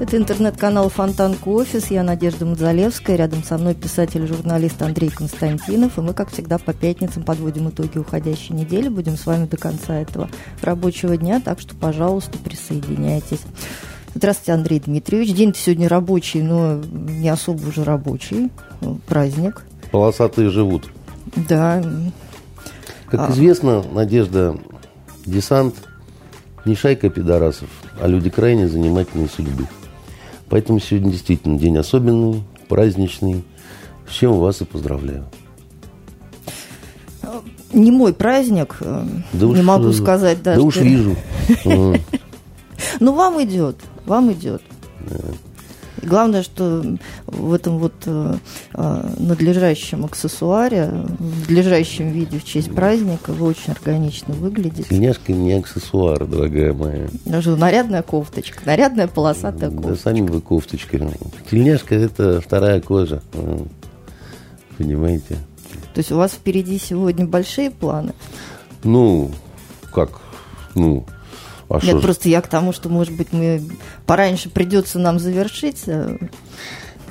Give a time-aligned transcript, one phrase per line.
[0.00, 1.90] Это интернет-канал Фонтанка Офис.
[1.90, 3.16] Я Надежда Мазалевская.
[3.16, 5.98] Рядом со мной писатель-журналист Андрей Константинов.
[5.98, 8.88] И мы, как всегда, по пятницам подводим итоги уходящей недели.
[8.88, 10.28] Будем с вами до конца этого
[10.62, 11.42] рабочего дня.
[11.44, 13.40] Так что, пожалуйста, присоединяйтесь.
[14.14, 15.34] Здравствуйте, Андрей Дмитриевич.
[15.34, 18.52] День сегодня рабочий, но не особо уже рабочий.
[19.08, 19.64] Праздник.
[19.90, 20.88] Полосатые живут.
[21.34, 21.82] Да.
[23.10, 23.32] Как а...
[23.32, 24.56] известно, Надежда,
[25.26, 25.74] десант
[26.64, 27.68] не шайка пидорасов,
[28.00, 29.66] а люди крайне занимательные судьбы.
[30.50, 33.44] Поэтому сегодня действительно день особенный, праздничный.
[34.08, 35.26] С чем вас и поздравляю.
[37.72, 40.60] Не мой праздник, э, да не уж, могу сказать даже.
[40.60, 41.16] Да уж вижу.
[43.00, 44.62] Ну, вам идет, вам идет.
[46.02, 46.84] Главное, что
[47.26, 48.34] в этом вот э,
[48.74, 54.84] э, надлежащем аксессуаре, в надлежащем виде в честь праздника вы очень органично выглядите.
[54.84, 57.08] Тельняшка не аксессуар, дорогая моя.
[57.24, 59.90] Даже нарядная кофточка, нарядная полосатая кофточка.
[59.90, 61.10] Да сами вы кофточка.
[61.50, 63.22] Тельняшка– это вторая кожа,
[64.76, 65.36] понимаете?
[65.94, 68.12] То есть у вас впереди сегодня большие планы?
[68.84, 69.30] Ну,
[69.92, 70.20] как,
[70.74, 71.04] ну,
[71.68, 73.62] а Нет, просто я к тому, что, может быть, мы
[74.06, 75.82] пораньше придется нам завершить.
[75.86, 76.16] Э.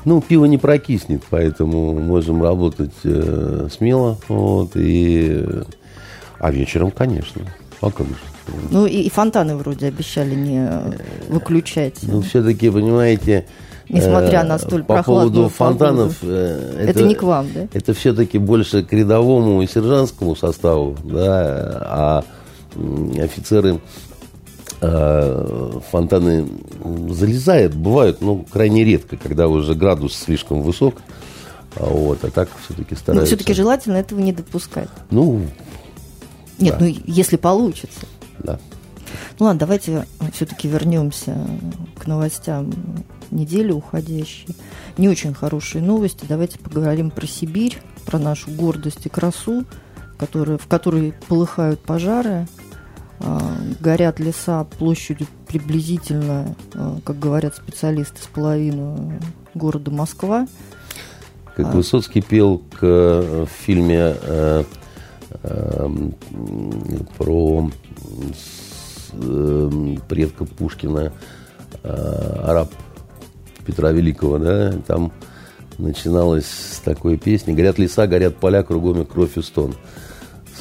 [0.04, 4.18] Ну, пиво не прокиснет, поэтому можем работать э, смело.
[4.28, 5.46] Вот, и...
[6.40, 7.42] А вечером, конечно.
[7.82, 8.16] А как же?
[8.72, 10.70] Ну, и, и фонтаны вроде обещали не
[11.30, 12.00] выключать.
[12.04, 13.46] Ну, все-таки, понимаете...
[13.90, 17.68] Несмотря на столь по поводу фонтанов, погоду, это, это не к вам, да?
[17.72, 22.24] Это все-таки больше к рядовому и сержантскому составу, да, а
[23.18, 23.80] офицеры
[24.80, 26.48] Э, фонтаны
[27.10, 30.96] залезает, бывают, но крайне редко, когда уже градус слишком высок.
[31.76, 33.14] А вот, а так все-таки ну, стараются.
[33.14, 34.90] Но все-таки желательно этого не допускать.
[35.10, 35.42] Ну,
[36.60, 36.86] Нет, да.
[36.86, 38.06] ну если получится.
[38.40, 38.60] Да.
[39.40, 41.36] Ну ладно, давайте все-таки вернемся
[41.98, 42.72] к новостям
[43.32, 44.56] недели уходящей.
[44.98, 46.26] Не очень хорошие новости.
[46.30, 49.66] Давайте поговорим про Сибирь, про нашу гордость и красу,
[50.18, 52.48] которые, в которой полыхают пожары,
[53.80, 59.14] горят леса площадью приблизительно, а, как говорят специалисты, с половину
[59.54, 60.48] города Москва.
[61.56, 61.72] Как а.
[61.72, 64.64] Высоцкий пел к, э, в фильме э,
[65.44, 65.90] э,
[67.18, 67.72] про
[69.14, 71.14] э, предка Пушкина
[71.84, 72.72] э, араб
[73.66, 75.12] Петра Великого, да, там
[75.78, 79.76] начиналось с такой песни «Горят леса, горят поля, кругом и кровь и стон».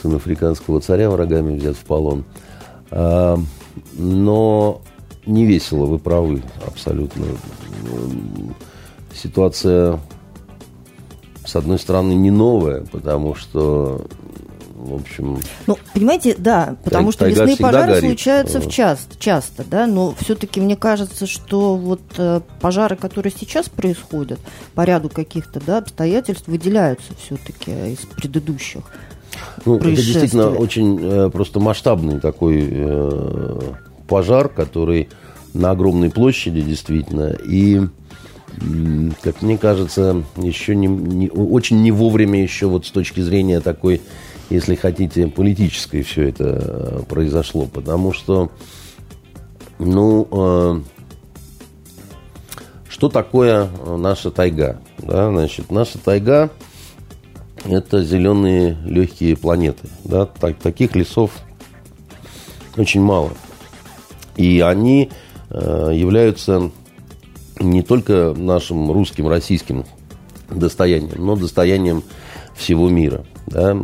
[0.03, 2.25] Сын африканского царя врагами взят в полон–
[2.91, 4.81] но
[5.27, 7.27] не весело, вы правы, абсолютно.
[9.15, 9.99] Ситуация,
[11.45, 14.07] с одной стороны, не новая, потому что,
[14.75, 15.41] в общем...
[15.67, 18.05] Ну, понимаете, да, потому что лесные пожары горит.
[18.05, 23.69] случаются в часто, часто, да, но все-таки мне кажется, что вот э, пожары, которые сейчас
[23.69, 24.39] происходят,
[24.75, 28.85] по ряду каких-то, да, обстоятельств выделяются все-таки из предыдущих.
[29.65, 33.61] Ну, это действительно очень э, просто масштабный такой э,
[34.07, 35.09] пожар, который
[35.55, 37.37] на огромной площади действительно.
[37.49, 37.81] И,
[39.23, 44.03] как мне кажется, еще не, не, очень не вовремя еще вот с точки зрения такой,
[44.51, 47.67] если хотите, политической все это э, произошло.
[47.67, 48.51] Потому что,
[49.79, 50.81] ну, э,
[52.89, 54.81] что такое наша тайга?
[54.99, 56.51] Да, значит, наша тайга–
[57.69, 59.89] это зеленые легкие планеты.
[60.05, 60.27] Да?
[60.27, 61.31] Так, таких лесов
[62.77, 63.33] очень мало.
[64.37, 65.11] И они
[65.51, 66.71] э, являются
[67.61, 69.85] не только нашим русским, российским
[70.51, 72.03] достоянием, но достоянием
[72.55, 73.25] всего мира.
[73.47, 73.77] Да?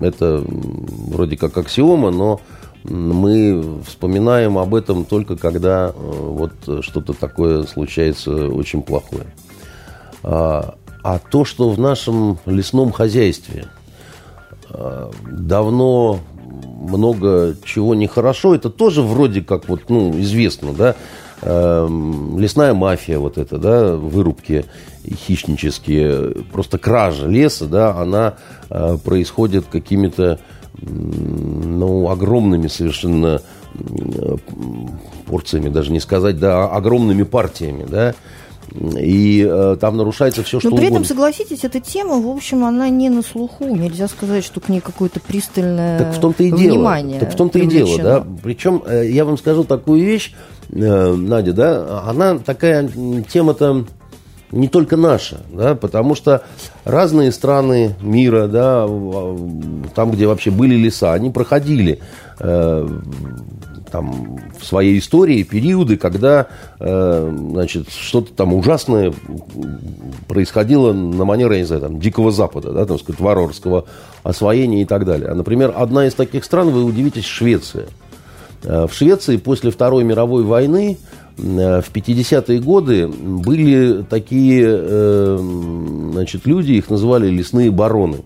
[0.00, 2.40] Это вроде как аксиома, но
[2.84, 6.52] мы вспоминаем об этом только когда э, вот
[6.84, 9.26] что-то такое случается очень плохое.
[10.22, 13.66] А, а то, что в нашем лесном хозяйстве
[14.70, 16.20] э, давно
[16.88, 20.94] много чего нехорошо, это тоже вроде как вот, ну, известно, да,
[21.42, 24.64] эм, лесная мафия вот эта, да, вырубки
[25.06, 28.34] хищнические, просто кража леса, да, она
[28.70, 30.38] э, происходит какими-то,
[30.80, 33.40] ну, огромными совершенно
[35.26, 38.14] порциями, даже не сказать, да, огромными партиями, да,
[38.74, 40.96] и э, там нарушается все, что Но при угодно.
[41.02, 43.64] этом, согласитесь, эта тема, в общем, она не на слуху.
[43.64, 47.20] Нельзя сказать, что к ней какое-то пристальное Так в том-то и внимание дело.
[47.20, 48.04] Так в том-то и дело, привлечено.
[48.04, 48.26] да.
[48.42, 50.34] Причем э, я вам скажу такую вещь,
[50.70, 52.88] э, Надя, да, она такая
[53.30, 53.86] тема-то
[54.52, 56.42] не только наша, да, потому что
[56.84, 58.86] разные страны мира, да,
[59.94, 62.00] там, где вообще были леса, они проходили
[62.40, 62.88] э,
[63.90, 66.46] там в своей истории периоды, когда
[66.78, 69.12] э, значит, что-то там ужасное
[70.26, 73.84] происходило на манер, я не знаю, там, Дикого Запада, да, там, сказать, варварского
[74.22, 75.28] освоения и так далее.
[75.30, 77.86] А, например, одна из таких стран, вы удивитесь, Швеция.
[78.64, 80.98] Э, В Швеции после Второй мировой войны
[81.38, 85.38] э, в 50-е годы были такие э,
[86.12, 88.18] значит, люди, их называли лесные бароны.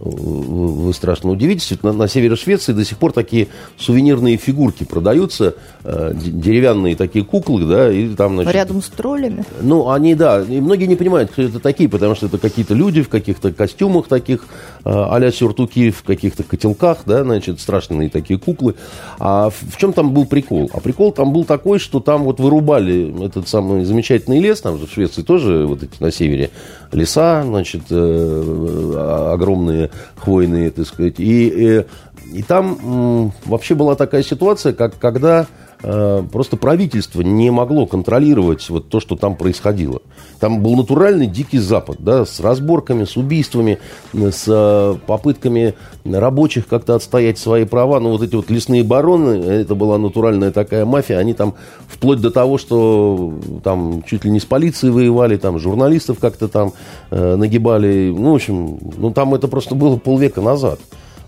[0.00, 6.12] Вы страшно удивитесь, на, на севере Швеции до сих пор такие сувенирные фигурки продаются, э,
[6.14, 9.44] деревянные такие куклы, да, и там, значит, Рядом с троллями.
[9.60, 13.02] ну, они, да, и многие не понимают, кто это такие, потому что это какие-то люди
[13.02, 14.46] в каких-то костюмах таких,
[14.84, 18.76] э, а-ля сюртуки, в каких-то котелках, да, значит, страшные такие куклы.
[19.18, 20.70] А в, в чем там был прикол?
[20.72, 24.86] А прикол там был такой, что там вот вырубали этот самый замечательный лес, там же
[24.86, 26.50] в Швеции тоже вот эти на севере
[26.92, 31.84] леса, значит, э, огромные хвойные, так сказать, и, э,
[32.32, 35.46] и там м, вообще была такая ситуация, как когда
[35.80, 40.00] просто правительство не могло контролировать вот то, что там происходило.
[40.40, 43.78] Там был натуральный дикий запад, да, с разборками, с убийствами,
[44.12, 47.98] э, с э, попытками рабочих как-то отстоять свои права.
[47.98, 51.54] Ну, вот эти вот лесные бароны, это была натуральная такая мафия, они там
[51.88, 53.34] вплоть до того, что
[53.64, 56.72] там чуть ли не с полицией воевали, там журналистов как-то там
[57.10, 58.14] э, нагибали.
[58.16, 60.78] Ну, в общем, ну, там это просто было полвека назад.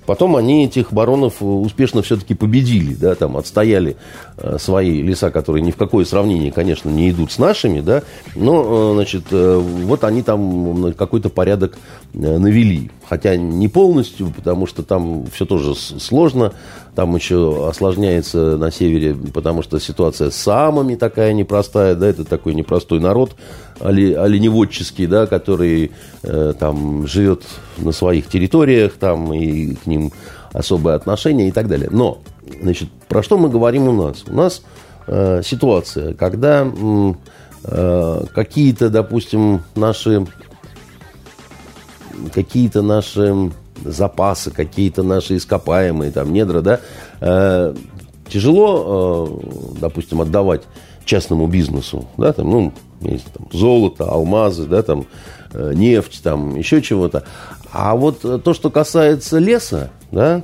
[0.07, 3.97] Потом они этих баронов э, успешно все-таки победили, да, там отстояли
[4.39, 8.03] э, свои леса, которые ни в какое сравнение, конечно, не идут с нашими, да,
[8.35, 11.79] но, э, значит, вот они там какой-то порядок
[12.13, 12.91] навели.
[13.09, 16.53] Хотя не полностью, потому что там все тоже сложно,
[16.95, 22.55] там еще осложняется на севере, потому что ситуация с самыми такая непростая, да, это такой
[22.55, 23.37] непростой народ,
[23.81, 25.93] оле- оленеводческий, да, который
[26.23, 27.45] э, там живет
[27.79, 30.13] на своих территориях, там и к ним
[30.53, 31.89] особое отношение и так далее.
[31.91, 32.19] Но,
[32.63, 34.25] значит, про что мы говорим у нас?
[34.27, 34.63] У нас
[35.07, 36.67] э, ситуация, когда
[37.65, 40.27] э, какие-то, допустим, наши
[42.35, 43.51] какие-то наши
[43.85, 46.81] запасы, какие-то наши ископаемые, там, недра, да,
[47.21, 47.75] э,
[48.29, 49.41] тяжело,
[49.75, 50.63] э, допустим, отдавать
[51.05, 55.07] частному бизнесу, да, там, ну, есть там золото, алмазы, да, там,
[55.53, 57.25] э, нефть, там, еще чего-то.
[57.73, 60.43] А вот э, то, что касается леса, да,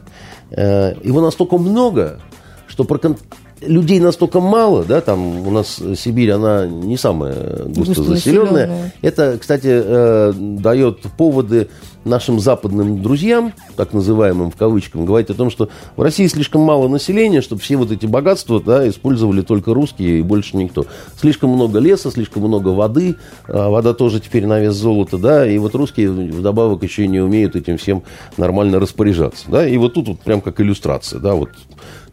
[0.51, 2.21] э, его настолько много,
[2.69, 3.19] что прокон-
[3.61, 8.67] людей настолько мало, да, там у нас Сибирь, она не самая густо заселенная.
[8.67, 8.93] Густонаселенная.
[9.03, 11.69] Это, кстати, э, дает поводы
[12.05, 16.89] нашим западным друзьям, так называемым в кавычках, говорить о том, что в России слишком мало
[16.89, 20.87] населения, чтобы все вот эти богатства да, использовали только русские и больше никто.
[21.21, 23.17] Слишком много леса, слишком много воды,
[23.49, 27.21] а вода тоже теперь на вес золота, да, и вот русские вдобавок еще и не
[27.21, 28.05] умеют этим всем
[28.37, 31.51] нормально распоряжаться, да, и вот тут вот прям как иллюстрация, да, вот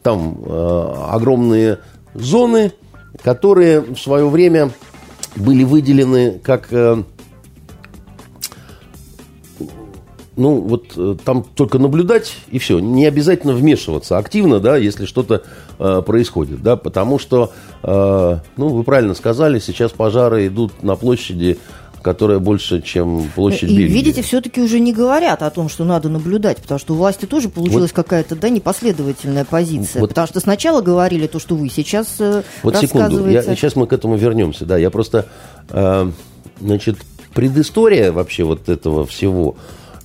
[0.03, 1.79] там э, огромные
[2.13, 2.73] зоны,
[3.23, 4.71] которые в свое время
[5.35, 7.03] были выделены как э,
[10.36, 12.79] ну, вот э, там только наблюдать и все.
[12.79, 15.43] Не обязательно вмешиваться активно, да, если что-то
[15.79, 17.51] э, происходит, да, потому что,
[17.83, 21.60] э, ну, вы правильно сказали, сейчас пожары идут на площади,
[22.03, 23.93] которая больше, чем площадь И Бельгии.
[23.93, 27.50] видите, все-таки уже не говорят о том, что надо наблюдать, потому что у власти тоже
[27.50, 30.01] получилась какая-то да, непоследовательная позиция.
[30.01, 33.88] Вот- Потому что сначала говорили то, что вы сейчас э, Вот секунду, я, сейчас мы
[33.88, 35.25] к этому вернемся, да, я просто,
[35.69, 36.12] э,
[36.60, 36.98] значит,
[37.33, 39.55] предыстория вообще вот этого всего,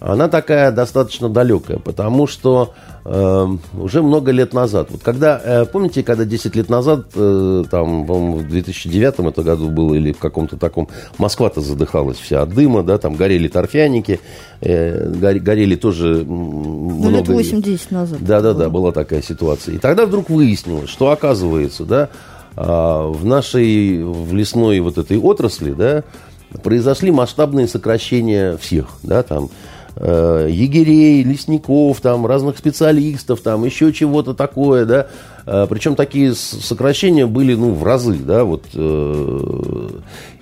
[0.00, 2.72] она такая достаточно далекая, потому что
[3.04, 3.46] э,
[3.78, 8.38] уже много лет назад, вот когда, э, помните, когда 10 лет назад, э, там, по-моему,
[8.38, 10.88] в 2009 это году было, или в каком-то таком,
[11.18, 14.20] Москва-то задыхалась вся от дыма, да, там горели торфяники,
[14.60, 17.42] э, горе- горели тоже Ну, лет много...
[17.42, 18.18] 8-10 назад.
[18.20, 18.82] Да, да, это да, было.
[18.82, 19.74] была такая ситуация.
[19.74, 22.08] И тогда вдруг выяснилось, что оказывается, да,
[22.56, 26.04] а, в нашей, в лесной вот этой отрасли, да,
[26.62, 29.50] произошли масштабные сокращения всех, да, там,
[30.00, 35.06] э, егерей, лесников, там, разных специалистов, там, еще чего-то такое, да,
[35.50, 39.88] Э, причем такие сокращения были, ну, в разы, да, вот, э,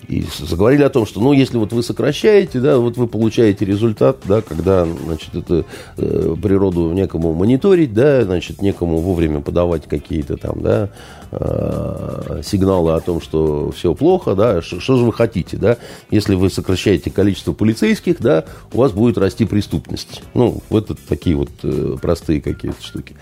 [0.08, 4.18] И заговорили о том, что, ну, если вот вы сокращаете, да, вот вы получаете результат,
[4.24, 5.64] да, когда, значит, это
[5.96, 10.90] э, природу некому мониторить, да, значит, некому вовремя подавать какие-то там, да,
[11.36, 15.76] сигналы о том, что все плохо, да, что, же вы хотите, да,
[16.10, 20.22] если вы сокращаете количество полицейских, да, у вас будет расти преступность.
[20.32, 23.16] Ну, это такие вот э, простые какие-то штуки.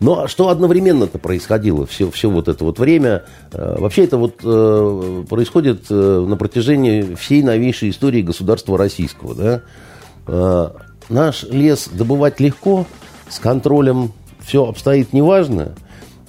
[0.00, 3.24] Но ну, а что одновременно-то происходило все, все вот это вот время?
[3.52, 5.94] Э, вообще это вот э, происходит э,
[6.28, 9.34] на протяжении всей новейшей истории государства российского.
[9.34, 10.72] Да?
[11.08, 12.84] Наш лес добывать легко,
[13.28, 15.76] с контролем все обстоит неважно,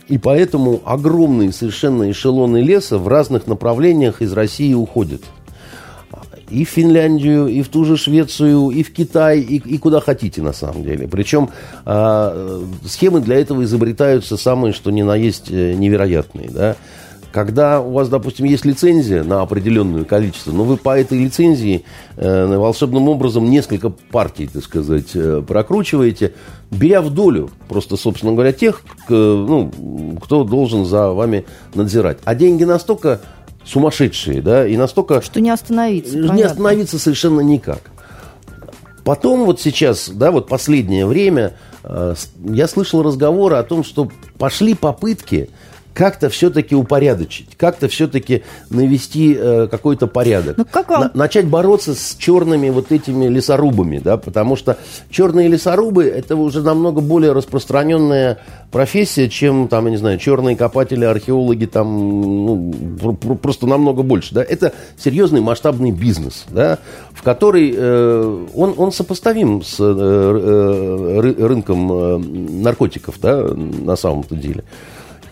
[0.07, 5.21] и поэтому огромные совершенно эшелоны леса в разных направлениях из России уходят–
[6.49, 10.41] и в Финляндию, и в ту же Швецию, и в Китай, и, и куда хотите
[10.41, 11.07] на самом деле.
[11.07, 11.49] Причем
[11.85, 16.49] э, схемы для этого изобретаются самые, что ни на есть, э, невероятные.
[16.49, 16.75] Да?
[17.31, 21.83] Когда у вас, допустим, есть лицензия на определенное количество, но вы по этой лицензии
[22.15, 26.33] э, волшебным образом несколько партий, так сказать, э, прокручиваете,
[26.71, 29.71] беря в долю просто, собственно говоря, тех, к, ну,
[30.23, 32.17] кто должен за вами надзирать.
[32.23, 33.21] А деньги настолько
[33.65, 35.21] сумасшедшие, да, и настолько...
[35.21, 36.17] Что не остановиться.
[36.17, 36.51] Не понятно.
[36.51, 37.81] остановиться совершенно никак.
[39.03, 44.73] Потом вот сейчас, да, вот последнее время э, я слышал разговоры о том, что пошли
[44.73, 45.49] попытки
[45.97, 50.55] как-то все-таки упорядочить, как-то все-таки навести э, какой-то порядок.
[50.55, 51.01] Ну, как вам...
[51.01, 54.77] На, начать бороться с черными вот этими лесорубами, да, потому что
[55.09, 58.37] черные лесорубы это уже намного более распространенная
[58.69, 62.73] профессия, чем, там, я не знаю, черные копатели, археологи, там, ну,
[63.41, 64.43] просто намного больше, да.
[64.43, 66.77] Это серьезный масштабный бизнес, да,
[67.11, 74.35] в который э, он, он сопоставим с э, э, рынком э, наркотиков, да, на самом-то
[74.35, 74.63] деле.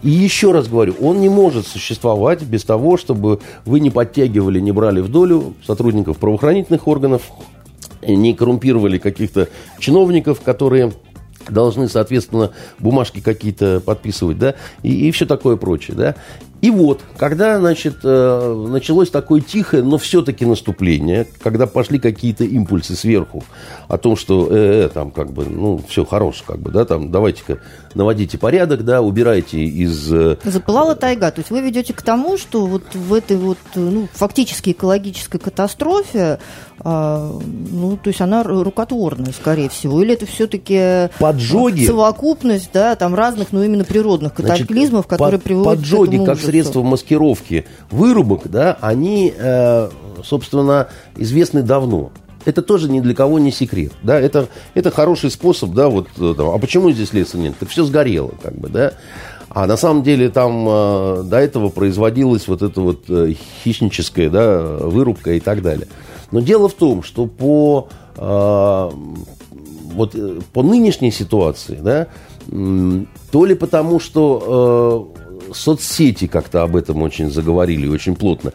[0.05, 4.71] И еще раз говорю, он не может существовать без того, чтобы вы не подтягивали, не
[4.71, 7.23] брали в долю сотрудников правоохранительных органов,
[8.07, 10.93] не коррумпировали каких-то чиновников, которые
[11.49, 16.15] должны, соответственно, бумажки какие-то подписывать, да, и, и все такое прочее, да.
[16.65, 22.95] И вот, когда, значит, э, началось такое тихое, но все-таки наступление, когда пошли какие-то импульсы
[22.95, 23.43] сверху
[23.87, 27.11] о том, что, э, э, там, как бы, ну, все хорошо, как бы, да, там,
[27.11, 27.59] давайте-ка
[27.93, 30.11] наводите порядок, да, убирайте из...
[30.11, 34.07] Э, Запылала тайга, то есть вы ведете к тому, что вот в этой вот, ну,
[34.11, 36.39] фактически экологической катастрофе,
[36.79, 37.39] э,
[37.71, 43.51] ну, то есть она рукотворная, скорее всего, или это все-таки поджоги, совокупность, да, там разных,
[43.51, 48.49] но именно природных катаклизмов, Значит, которые под, приводят поджоги, к этому как средства маскировки вырубок,
[48.49, 49.89] да, они, э,
[50.23, 52.11] собственно, известны давно.
[52.45, 56.33] Это тоже ни для кого не секрет, да, это, это хороший способ, да, вот, э,
[56.37, 57.55] там, а почему здесь леса нет?
[57.59, 58.93] Так все сгорело, как бы, да.
[59.49, 63.33] А на самом деле там э, до этого производилась вот эта вот э,
[63.63, 65.87] хищническая, да, вырубка и так далее.
[66.31, 68.89] Но дело в том, что по, э,
[69.93, 72.07] вот, э, по нынешней ситуации, да,
[73.31, 78.53] то ли потому, что э, соцсети как-то об этом очень заговорили, очень плотно.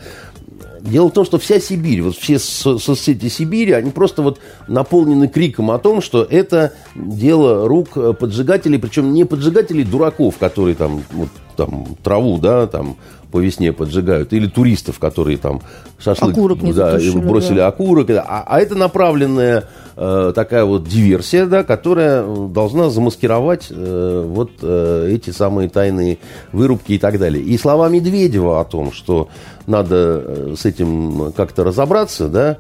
[0.81, 5.29] Дело в том, что вся Сибирь, вот все со соцсети Сибири, они просто вот наполнены
[5.29, 11.29] криком о том, что это дело рук поджигателей, причем не поджигателей дураков, которые там, вот,
[11.57, 12.97] там траву, да, там
[13.31, 15.61] по весне поджигают, или туристов, которые там
[15.99, 17.69] шашлык окурок не да, бросили да.
[17.69, 18.11] окурок.
[18.11, 19.65] А, а это направленная
[19.97, 26.19] э, такая вот диверсия, да, которая должна замаскировать э, вот э, эти самые тайные
[26.53, 27.43] вырубки и так далее.
[27.43, 29.29] И слова Медведева о том, что
[29.67, 32.59] надо э, с этим как-то разобраться, да,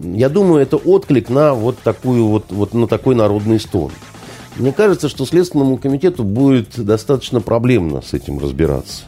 [0.00, 3.90] я думаю, это отклик на вот такую вот, вот на такой народный стон.
[4.56, 9.04] Мне кажется, что Следственному комитету будет достаточно проблемно с этим разбираться.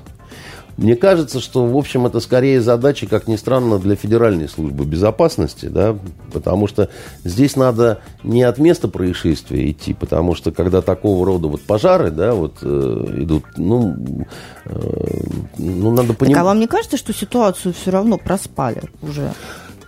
[0.77, 5.67] Мне кажется, что, в общем, это скорее задача, как ни странно, для Федеральной службы безопасности,
[5.67, 5.97] да,
[6.33, 6.91] потому что
[7.23, 12.35] здесь надо не от места происшествия идти, потому что когда такого рода вот пожары, да,
[12.35, 14.27] вот э, идут, ну,
[14.65, 15.25] э,
[15.59, 16.35] ну, надо понимать...
[16.35, 19.33] Так, а вам не кажется, что ситуацию все равно проспали уже?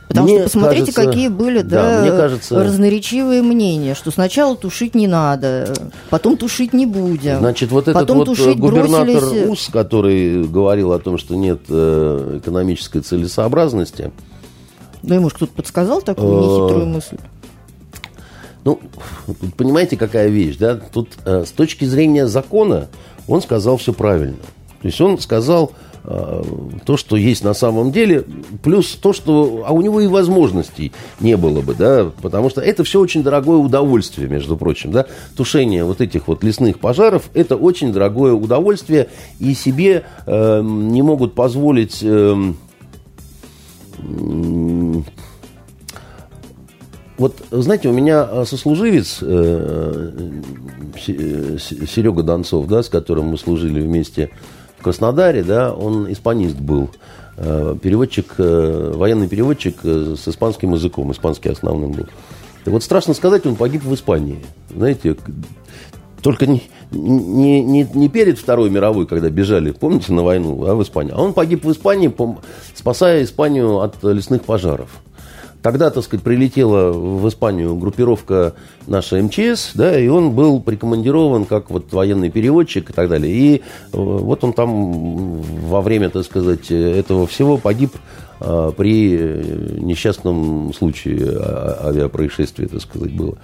[0.09, 4.57] Потому мне что посмотрите, кажется, какие были да, да, мне кажется, разноречивые мнения, что сначала
[4.57, 5.75] тушить не надо,
[6.11, 7.39] потом тушить не будем.
[7.39, 9.49] Значит, вот этот потом вот э, губернатор бросились...
[9.49, 14.13] УС, который говорил о том, что нет э, экономической целесообразности.
[15.03, 17.17] Да ему же кто-то подсказал такую э, нехитрую мысль.
[18.65, 18.81] Ну,
[19.57, 20.75] понимаете, какая вещь, да?
[20.77, 22.89] Тут с точки зрения закона
[23.29, 24.39] он сказал все правильно.
[24.83, 26.43] То есть он сказал, Э, Э,
[26.85, 28.25] то, что есть на самом деле,
[28.63, 29.65] плюс то, что...
[29.67, 33.57] А у него и возможностей не было бы, да, потому что это все очень дорогое
[33.57, 35.07] удовольствие, между прочим, да.
[35.37, 39.09] Тушение вот этих вот лесных пожаров– это очень дорогое удовольствие,
[39.41, 41.99] и себе э, не могут позволить...
[42.03, 42.53] Э,
[47.19, 50.41] вот, знаете, у меня э, сослуживец э,
[50.99, 54.31] Серега Донцов, да, с которым мы служили вместе
[54.87, 56.91] Краснодаре, да, он испанист был.
[57.37, 62.07] Переводчик, военный переводчик с испанским языком, испанский основным был.
[62.65, 64.47] И вот страшно сказать, он погиб в Испании.
[64.73, 65.17] Знаете,
[66.23, 66.63] только не,
[66.93, 71.13] не, не, не перед Второй мировой, когда бежали, помните, на войну, а в Испании.
[71.13, 72.15] А он погиб в Испании,
[72.73, 75.03] спасая Испанию от лесных пожаров.
[75.67, 78.55] Тогда, так сказать, прилетела в Испанию группировка
[78.87, 83.35] наша МЧС, да, и он был прикомандирован как вот военный переводчик и так далее.
[83.35, 83.61] И э,
[83.93, 87.91] вот он там во время, так сказать, этого всего погиб
[88.39, 89.19] а, при
[89.81, 93.37] несчастном случае а, авиапроисшествия, так сказать, было.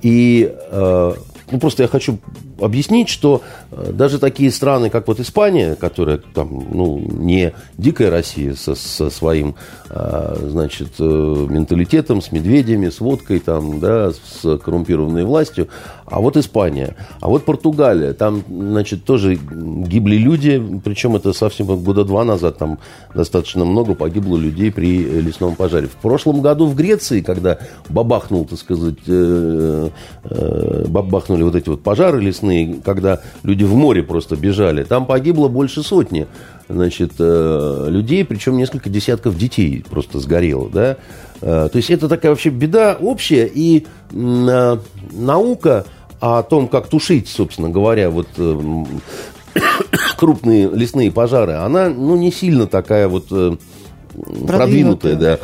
[0.00, 1.16] И а,
[1.50, 2.20] ну, просто я хочу
[2.60, 8.54] объяснить, что э, даже такие страны, как вот Испания, которая там, ну, не дикая Россия
[8.54, 9.54] со, со своим,
[9.90, 15.68] а, значит, э, менталитетом, с медведями, с водкой, там, да, с коррумпированной властью,
[16.06, 22.04] а вот Испания, а вот Португалия, там, значит, тоже гибли люди, причем это совсем года
[22.04, 22.78] два назад, там
[23.14, 25.86] достаточно много погибло людей при лесном пожаре.
[25.86, 29.88] В прошлом году в Греции, когда бабахнул, так сказать, э,
[30.88, 34.84] бабахнули вот эти вот пожары лесные, ужасные, когда люди в море просто бежали.
[34.84, 36.26] Там погибло больше сотни
[36.68, 40.68] значит, э, людей, причем несколько десятков детей просто сгорело.
[40.68, 40.96] Да?
[41.40, 44.76] Э, то есть это такая вообще беда общая, и э,
[45.12, 45.84] наука
[46.20, 48.28] о том, как тушить, собственно говоря, вот
[50.18, 55.38] крупные лесные пожары, она ну, не сильно такая вот продвинутая, продвинутая да.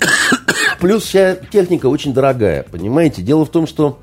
[0.80, 3.22] Плюс вся техника очень дорогая, понимаете?
[3.22, 4.00] Дело в том, что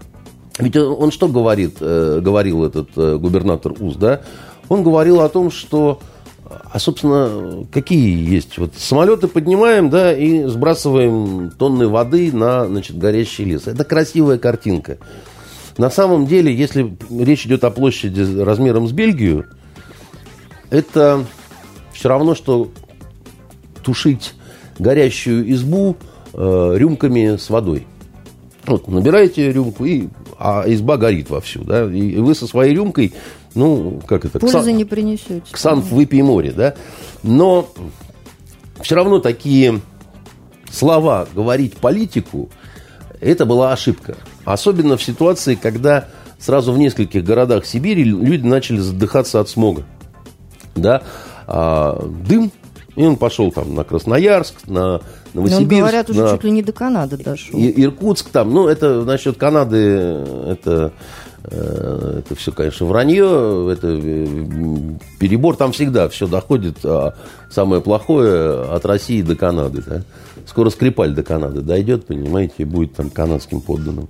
[0.60, 4.22] ведь он что говорит, э, говорил этот э, губернатор УЗ, да?
[4.68, 6.00] Он говорил о том, что,
[6.46, 8.58] а, собственно, какие есть?
[8.58, 13.68] Вот самолеты поднимаем, да, и сбрасываем тонны воды на, значит, горящий лес.
[13.68, 14.98] Это красивая картинка.
[15.78, 19.46] На самом деле, если речь идет о площади размером с Бельгию,
[20.70, 21.26] это
[21.94, 22.70] все равно, что
[23.82, 24.34] тушить
[24.78, 25.96] горящую избу
[26.34, 27.88] э, рюмками с водой.
[28.66, 33.14] Вот, набираете рюмку, и, а изба горит вовсю, да, и вы со своей рюмкой,
[33.56, 34.40] ну, как это...
[34.40, 35.44] Пользы ксан, не принесете.
[35.52, 36.76] Ксанф выпей море, да.
[37.24, 37.68] Но
[38.82, 39.82] все равно такие
[40.72, 42.50] слова говорить политику,
[43.20, 44.16] это была ошибка.
[44.46, 46.08] Особенно в ситуации, когда
[46.40, 49.84] сразу в нескольких городах Сибири люди начали задыхаться от смога.
[50.74, 51.04] Да?
[51.48, 52.50] А, дым
[53.00, 55.00] и он пошел там на Красноярск, на
[55.34, 55.72] Новосибирск.
[55.72, 56.32] Ну, говорят, уже на...
[56.32, 57.58] чуть ли не до Канады дошел.
[57.60, 58.52] И, Иркутск там.
[58.54, 60.92] Ну, это насчет Канады, это,
[61.44, 64.28] э, это все, конечно, вранье, это э,
[65.20, 65.56] перебор.
[65.56, 67.14] Там всегда все доходит, а
[67.50, 69.84] самое плохое от России до Канады.
[69.86, 70.02] Да?
[70.46, 74.10] Скоро Скрипаль до Канады дойдет, понимаете, и будет там канадским подданным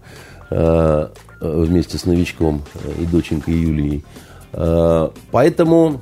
[0.50, 1.08] э,
[1.42, 2.64] вместе с новичком
[3.00, 4.04] и доченькой Юлией.
[5.32, 6.02] Поэтому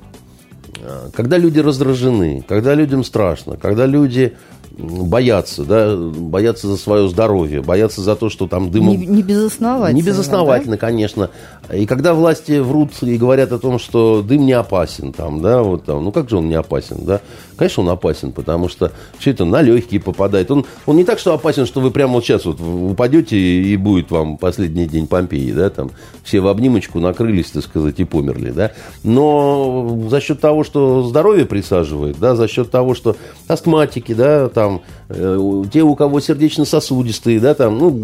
[1.14, 4.36] когда люди раздражены, когда людям страшно, когда люди
[4.78, 8.98] боятся, да, боятся за свое здоровье, боятся за то, что там дымом...
[8.98, 9.96] Не, не безосновательно.
[9.96, 10.78] Не безосновательно, да?
[10.78, 11.30] конечно.
[11.74, 15.86] И когда власти врут и говорят о том, что дым не опасен, там, да, вот
[15.86, 17.22] там, ну как же он не опасен, да?
[17.56, 20.52] Конечно, он опасен, потому что все это на легкие попадает.
[20.52, 24.12] Он, он не так, что опасен, что вы прямо вот сейчас вот упадете и будет
[24.12, 25.90] вам последний день Помпеи, да, там
[26.24, 28.74] все в обнимочку накрылись, так сказать, и померли, да.
[29.04, 33.16] Но за счет того, что здоровье присаживает, да, за счет того, что
[33.48, 34.67] астматики, да, там,
[35.10, 38.04] э, те, у кого сердечно-сосудистые, да, там, ну,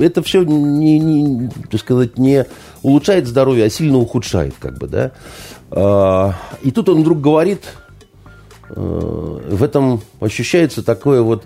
[0.00, 2.46] это все не, не, так сказать, не
[2.82, 5.12] улучшает здоровье, а сильно ухудшает, как бы, да.
[5.70, 7.62] А, и тут он вдруг говорит,
[8.70, 11.44] э, в этом ощущается такое вот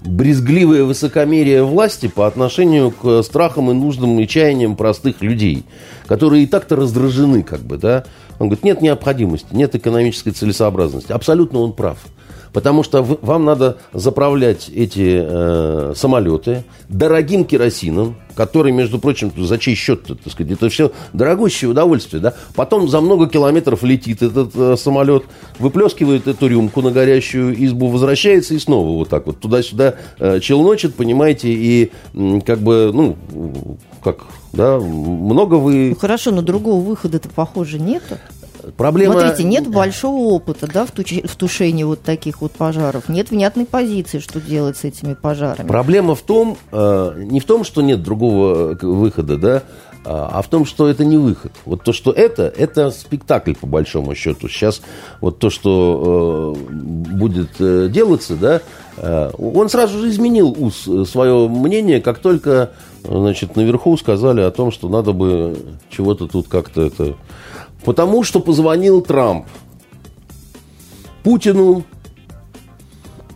[0.00, 5.64] брезгливое высокомерие власти по отношению к страхам и нуждам и чаяниям простых людей,
[6.06, 8.04] которые и так-то раздражены, как бы, да.
[8.38, 11.12] Он говорит, нет необходимости, нет экономической целесообразности.
[11.12, 11.98] Абсолютно он прав.
[12.52, 19.74] Потому что вам надо заправлять эти э, самолеты дорогим керосином, который, между прочим, за чей
[19.74, 22.34] счет, так сказать, это все дорогущее удовольствие, да.
[22.54, 25.24] Потом за много километров летит этот э, самолет,
[25.58, 30.94] выплескивает эту рюмку на горящую избу, возвращается и снова вот так вот туда-сюда э, челночит,
[30.94, 33.16] понимаете, и э, как бы, ну,
[34.02, 34.18] как,
[34.52, 35.90] да, много вы...
[35.90, 38.18] Ну, хорошо, но другого выхода-то, похоже, нету.
[38.76, 39.20] Проблема...
[39.20, 41.12] Смотрите, нет большого опыта да, в, туч...
[41.24, 43.08] в тушении вот таких вот пожаров.
[43.08, 45.66] Нет внятной позиции, что делать с этими пожарами.
[45.66, 49.62] Проблема в том, э, не в том, что нет другого э, выхода, да,
[50.04, 51.52] а, а в том, что это не выход.
[51.64, 54.48] Вот то, что это, это спектакль, по большому счету.
[54.48, 54.80] Сейчас
[55.20, 58.62] вот то, что э, будет э, делаться, да,
[59.00, 62.70] Э, он сразу же изменил свое мнение, как только
[63.04, 65.56] значит, наверху сказали о том, что надо бы
[65.90, 67.14] чего-то тут как-то это...
[67.84, 69.46] Потому что позвонил Трамп
[71.22, 71.84] Путину,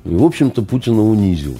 [0.04, 1.58] и, в общем-то, Путина унизил.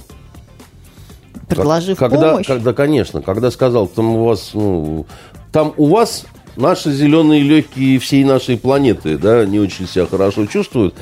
[1.47, 2.47] Предложив когда, помощь?
[2.47, 5.05] Когда, конечно, когда сказал, там у вас, ну,
[5.51, 10.95] там у вас наши зеленые легкие всей нашей планеты, да, не очень себя хорошо чувствуют,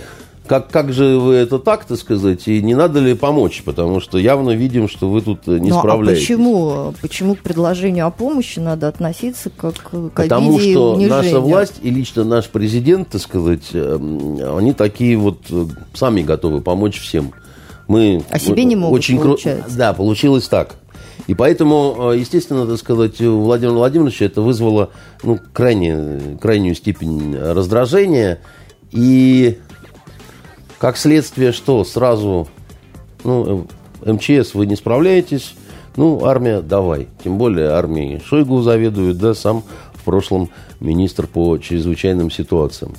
[0.51, 3.61] как, как же вы это так, так сказать, и не надо ли помочь?
[3.63, 6.25] Потому что явно видим, что вы тут э, не ну, справляетесь.
[6.25, 6.93] А почему?
[7.01, 11.07] Почему к предложению о помощи надо относиться как к Потому что унижения?
[11.07, 16.59] наша власть и лично наш президент, так сказать, эм, они такие вот э, сами готовы
[16.59, 17.31] помочь всем.
[17.87, 19.69] Мы а себе не могут, очень получается.
[19.69, 19.77] Кру...
[19.77, 20.75] Да, получилось так.
[21.27, 24.89] И поэтому, э, естественно, так сказать, у Владимира Владимировича это вызвало
[25.23, 28.41] ну, крайне, крайнюю степень раздражения.
[28.91, 29.57] И
[30.81, 32.47] как следствие, что сразу,
[33.23, 33.67] ну,
[34.03, 35.53] МЧС, вы не справляетесь,
[35.95, 37.07] ну, армия, давай.
[37.23, 39.61] Тем более армией Шойгу заведует, да, сам
[39.93, 42.93] в прошлом министр по чрезвычайным ситуациям.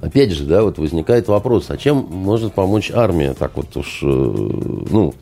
[0.00, 4.06] Опять же, да, вот возникает вопрос, а чем может помочь армия так вот уж, э,
[4.06, 5.12] ну,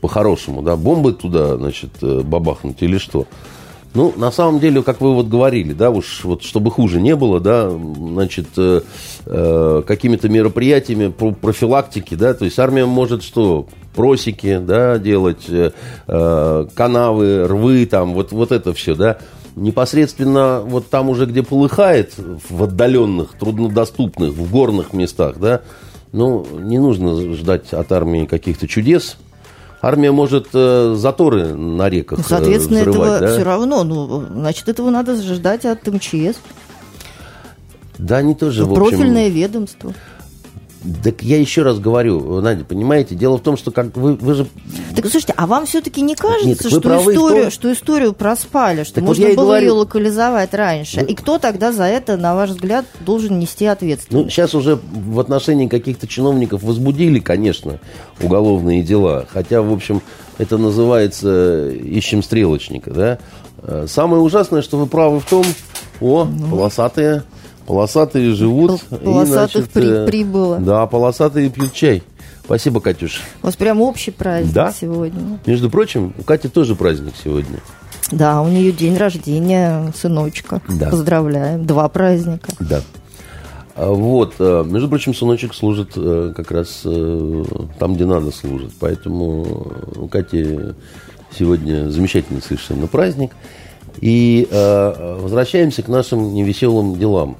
[0.00, 3.26] по-хорошему, да, бомбы туда, значит, э, бабахнуть или что?
[3.96, 7.40] Ну, на самом деле, как вы вот говорили, да, уж вот чтобы хуже не было,
[7.40, 8.82] да, значит, э,
[9.24, 15.70] э, какими-то мероприятиями про профилактики, да, то есть армия может что, просеки, да, делать, э,
[16.08, 19.16] э, канавы, рвы, там, вот, вот это все, да,
[19.54, 25.62] непосредственно вот там уже, где полыхает, в отдаленных, труднодоступных, в горных местах, да,
[26.12, 29.16] ну, не нужно ждать от армии каких-то чудес,
[29.86, 33.32] армия может э, заторы на реках ну, Соответственно, взрывать, этого да?
[33.34, 33.84] все равно.
[33.84, 36.36] Ну, значит, этого надо ждать от МЧС.
[37.98, 38.84] Да, они тоже, в общем...
[38.84, 39.94] Профильное ведомство.
[41.02, 44.46] Так я еще раз говорю, Надя, понимаете, дело в том, что как вы, вы же...
[44.94, 47.50] Так слушайте, а вам все-таки не кажется, Нет, что, историю, том...
[47.50, 49.66] что историю проспали, что так можно вот было говорю...
[49.66, 51.00] ее локализовать раньше?
[51.00, 51.06] Вы...
[51.06, 54.24] И кто тогда за это, на ваш взгляд, должен нести ответственность?
[54.24, 57.80] Ну, сейчас уже в отношении каких-то чиновников возбудили, конечно,
[58.22, 59.26] уголовные дела.
[59.30, 60.02] Хотя, в общем,
[60.38, 63.18] это называется ищем стрелочника, да?
[63.62, 65.44] Э, самое ужасное, что вы правы в том,
[66.00, 66.50] о, ну.
[66.50, 67.24] полосатые
[67.66, 68.80] Полосатые живут.
[68.84, 70.58] Полосатых и, значит, при, э, прибыло.
[70.58, 72.02] Да, полосатые пьют чай.
[72.44, 73.22] Спасибо, Катюш.
[73.42, 74.72] У вас прям общий праздник да?
[74.72, 75.40] сегодня.
[75.46, 77.58] Между прочим, у Кати тоже праздник сегодня.
[78.12, 80.62] Да, у нее день рождения сыночка.
[80.68, 80.90] Да.
[80.90, 81.66] Поздравляем.
[81.66, 82.50] Два праздника.
[82.60, 82.82] Да.
[83.74, 88.70] А вот, э, между прочим, сыночек служит э, как раз там, где надо служит.
[88.78, 90.60] Поэтому у Кати
[91.36, 93.32] сегодня замечательный совершенно праздник.
[94.00, 97.38] И возвращаемся к нашим невеселым делам.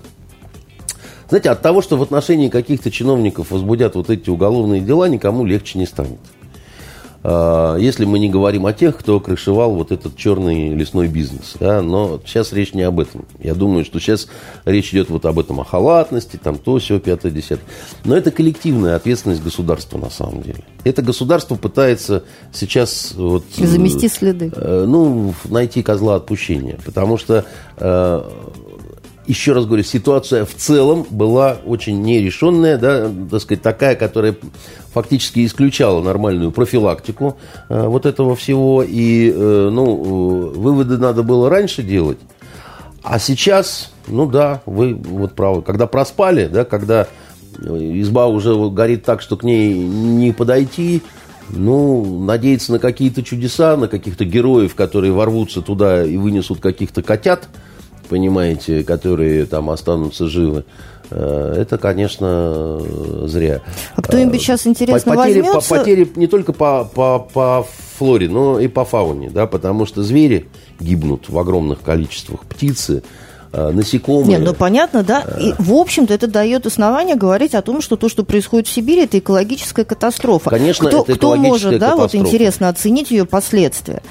[1.29, 5.79] Знаете, от того, что в отношении каких-то чиновников возбудят вот эти уголовные дела, никому легче
[5.79, 6.19] не станет.
[7.29, 11.55] А, если мы не говорим о тех, кто крышевал вот этот черный лесной бизнес.
[11.59, 11.83] Да?
[11.83, 13.25] Но сейчас речь не об этом.
[13.41, 14.29] Я думаю, что сейчас
[14.65, 17.67] речь идет вот об этом, о халатности, там то, все, пятое, десятое.
[18.05, 20.63] Но это коллективная ответственность государства на самом деле.
[20.85, 23.13] Это государство пытается сейчас...
[23.17, 24.53] Вот, Замести следы.
[24.55, 26.79] Э, ну, найти козла отпущения.
[26.85, 27.45] Потому что
[27.77, 28.31] э,
[29.27, 34.37] еще раз говорю, ситуация в целом была очень нерешенная, да, так сказать, такая, которая
[34.93, 37.37] фактически исключала нормальную профилактику
[37.69, 38.83] э, вот этого всего.
[38.83, 42.19] И, э, ну, выводы надо было раньше делать.
[43.03, 47.07] А сейчас, ну да, вы вот правы, когда проспали, да, когда
[47.59, 51.03] изба уже горит так, что к ней не подойти,
[51.49, 57.49] ну, надеяться на какие-то чудеса, на каких-то героев, которые ворвутся туда и вынесут каких-то котят–
[58.07, 60.65] понимаете, которые там останутся живы,
[61.11, 62.81] э, это, конечно,
[63.25, 63.61] зря.
[63.95, 65.69] А кто-нибудь сейчас, интересно, потери, возьмется?
[65.69, 67.67] По, потери не только по, по, по
[67.99, 70.49] флоре, но и по фауне, да, потому что звери
[70.81, 73.03] гибнут в огромных количествах, птицы,
[73.53, 74.39] э, насекомые.
[74.39, 75.25] Нет, ну понятно, да.
[75.41, 79.05] И, в общем-то, это дает основание говорить о том, что то, что происходит в Сибири,
[79.05, 80.51] это экологическая катастрофа.
[80.51, 82.19] Конечно, кто, это кто может, да, катастрофа.
[82.19, 84.03] вот интересно оценить ее последствия?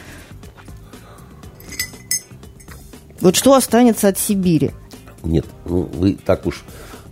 [3.25, 4.69] Вот что останется от Сибири?
[5.23, 6.63] Нет, ну вы так уж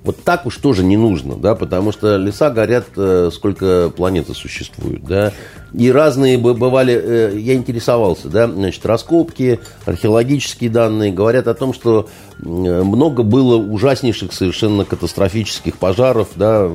[0.03, 5.03] вот так уж тоже не нужно, да, потому что леса горят, э, сколько планеты существует,
[5.05, 5.33] да,
[5.73, 12.07] и разные бывали, э, я интересовался, да, значит, раскопки, археологические данные говорят о том, что
[12.37, 16.69] много было ужаснейших, совершенно катастрофических пожаров, да,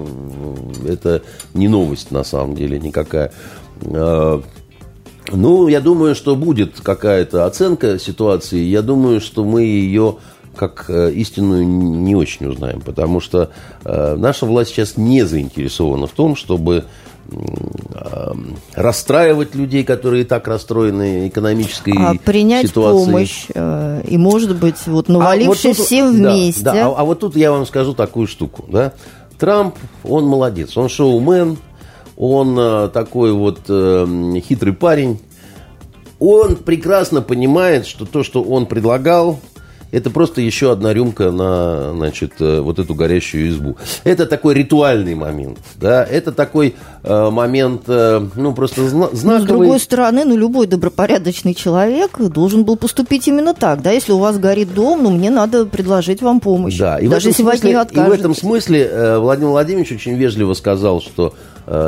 [0.85, 1.22] это
[1.55, 3.31] не новость на самом деле никакая.
[5.33, 8.59] Ну, я думаю, что будет какая-то оценка ситуации.
[8.59, 10.17] Я думаю, что мы ее
[10.59, 13.51] как э, истинную не очень узнаем, потому что
[13.85, 16.85] э, наша власть сейчас не заинтересована в том, чтобы
[17.31, 18.33] э,
[18.75, 23.05] расстраивать людей, которые и так расстроены экономической а принять ситуацией.
[23.07, 23.47] помощь
[24.11, 26.64] и, может быть, вот навалившись а вот тут, всем вместе.
[26.64, 28.64] Да, да, а, а вот тут я вам скажу такую штуку.
[28.69, 28.93] Да?
[29.38, 31.59] Трамп, он молодец, он шоумен,
[32.19, 35.21] он э, такой вот э, хитрый парень.
[36.19, 39.39] Он прекрасно понимает, что то, что он предлагал,
[39.93, 43.77] это просто еще одна рюмка на, значит, э, вот эту горящую избу.
[44.03, 49.39] Это такой ритуальный момент, да, это такой э, момент, э, ну, просто зна- знаковый.
[49.39, 54.11] Но, с другой стороны, ну, любой добропорядочный человек должен был поступить именно так, да, если
[54.11, 56.77] у вас горит дом, ну, мне надо предложить вам помощь.
[56.77, 60.15] Да, и даже если смысле, вас не И в этом смысле э, Владимир Владимирович очень
[60.15, 61.33] вежливо сказал, что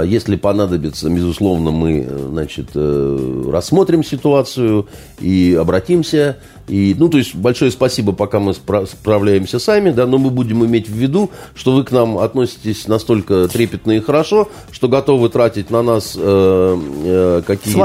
[0.06, 4.86] если понадобится, безусловно, мы, э, значит, рассмотрим ситуацию
[5.20, 6.36] и обратимся
[6.70, 10.64] и, ну, то есть, большое спасибо, пока мы спра- справляемся сами, да, но мы будем
[10.64, 15.70] иметь в виду, что вы к нам относитесь настолько трепетно и хорошо, что готовы тратить
[15.70, 17.78] на нас э, э, какие-то.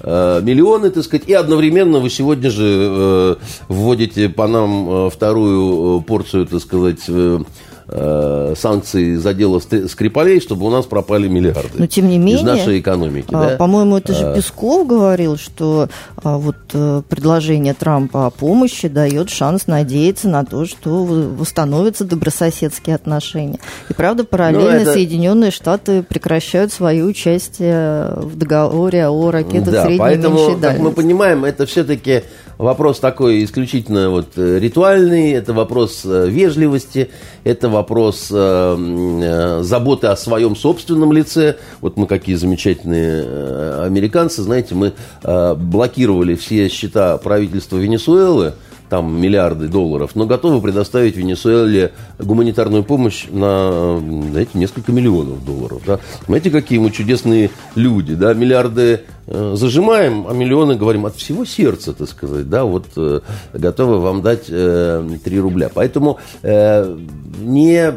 [0.00, 3.36] Э, миллионы, так сказать, и одновременно вы сегодня же э,
[3.68, 7.40] вводите по нам э, вторую э, порцию, так сказать, э,
[7.88, 11.70] э, санкций за дело Скрипалей, чтобы у нас пропали миллиарды.
[11.74, 13.28] Но тем не менее, из нашей экономики.
[13.32, 13.56] А, да?
[13.56, 14.34] По-моему, это же а.
[14.34, 15.88] Песков говорил, что
[16.22, 22.96] а, вот э, предложение Трампа о помощи дает шанс надеяться на то, что восстановятся добрососедские
[22.96, 23.58] отношения.
[23.88, 24.92] И правда, параллельно ну, это...
[24.92, 30.84] Соединенные Штаты прекращают свое участие в договоре о ракетах да, средней поэтому, и меньшей дальности.
[30.84, 32.22] Как мы понимаем, это все-таки
[32.58, 37.10] вопрос такой исключительно вот э, ритуальный, это вопрос э, вежливости,
[37.44, 41.56] это вопрос э, заботы о своем собственном лице.
[41.80, 48.54] Вот мы какие замечательные американцы, знаете, мы блокировали все счета правительства Венесуэлы,
[48.88, 53.98] там миллиарды долларов, но готовы предоставить Венесуэле гуманитарную помощь на,
[54.30, 55.82] знаете, несколько миллионов долларов.
[55.86, 56.00] Да?
[56.26, 62.08] Знаете, какие мы чудесные люди, да, миллиарды зажимаем, а миллионы говорим от всего сердца, так
[62.08, 63.20] сказать, да, вот э,
[63.52, 65.70] готовы вам дать э, 3 рубля.
[65.72, 66.98] Поэтому э,
[67.40, 67.94] не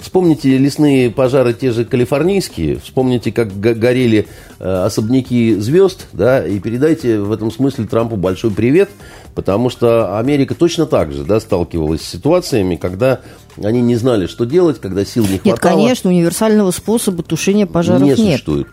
[0.00, 7.20] Вспомните лесные пожары те же калифорнийские, вспомните, как горели э, особняки звезд, да, и передайте
[7.20, 8.88] в этом смысле Трампу большой привет,
[9.34, 13.20] потому что Америка точно так же, да, сталкивалась с ситуациями, когда
[13.62, 15.50] они не знали, что делать, когда сил не хватало.
[15.52, 18.18] Нет, конечно, универсального способа тушения пожаров не нет.
[18.18, 18.68] существует.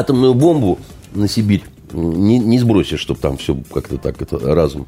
[0.00, 0.78] Атомную бомбу
[1.12, 4.86] на Сибирь не, не сбросишь, чтобы там все как-то так, это разум.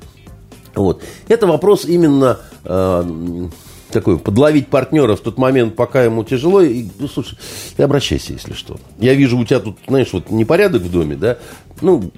[0.74, 1.02] Вот.
[1.28, 3.48] Это вопрос именно э,
[3.92, 6.60] такой, подловить партнера в тот момент, пока ему тяжело.
[6.60, 7.38] И, ну, слушай,
[7.76, 8.78] ты обращайся, если что.
[8.98, 11.38] Я вижу, у тебя тут, знаешь, вот непорядок в доме, да?
[11.80, 12.10] Ну,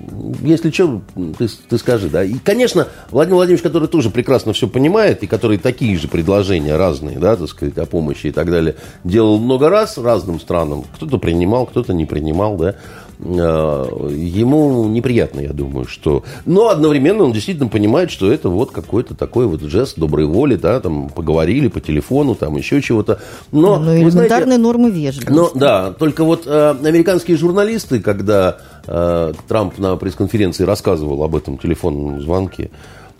[0.42, 1.02] если что,
[1.38, 2.24] ты, ты скажи, да.
[2.24, 7.18] И, конечно, Владимир Владимирович, который тоже прекрасно все понимает, и который такие же предложения разные,
[7.18, 10.84] да, так сказать, о помощи и так далее, делал много раз разным странам.
[10.96, 12.76] Кто-то принимал, кто-то не принимал, да.
[13.24, 16.24] Э, ему неприятно, я думаю, что...
[16.44, 20.78] Но одновременно он действительно понимает, что это вот какой-то такой вот жест доброй воли, да,
[20.80, 23.20] там поговорили по телефону, там еще чего-то.
[23.50, 25.30] Но, ну, элементарные знаете, нормы вежливости.
[25.30, 31.56] Но, да, только вот э, американские журналисты, когда э, Трамп на пресс-конференции рассказывал об этом
[31.56, 32.70] телефонном звонке,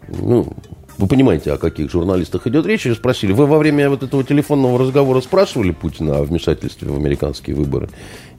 [0.09, 0.53] ну,
[0.97, 4.79] вы понимаете, о каких журналистах идет речь, и спросили, вы во время вот этого телефонного
[4.79, 7.91] разговора спрашивали Путина о вмешательстве в американские выборы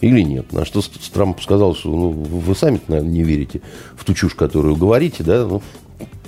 [0.02, 0.54] или нет?
[0.54, 0.82] На что
[1.14, 3.62] Трамп сказал, что ну, вы сами, наверное, не верите
[3.96, 5.62] в ту чушь, которую говорите, да, ну,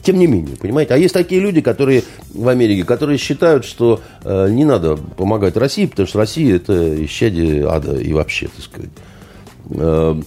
[0.02, 0.94] тем не менее, понимаете?
[0.94, 5.86] А есть такие люди, которые в Америке, которые считают, что э, не надо помогать России,
[5.86, 8.92] потому что Россия это исчадие ада и вообще, так сказать.
[9.70, 10.22] Э,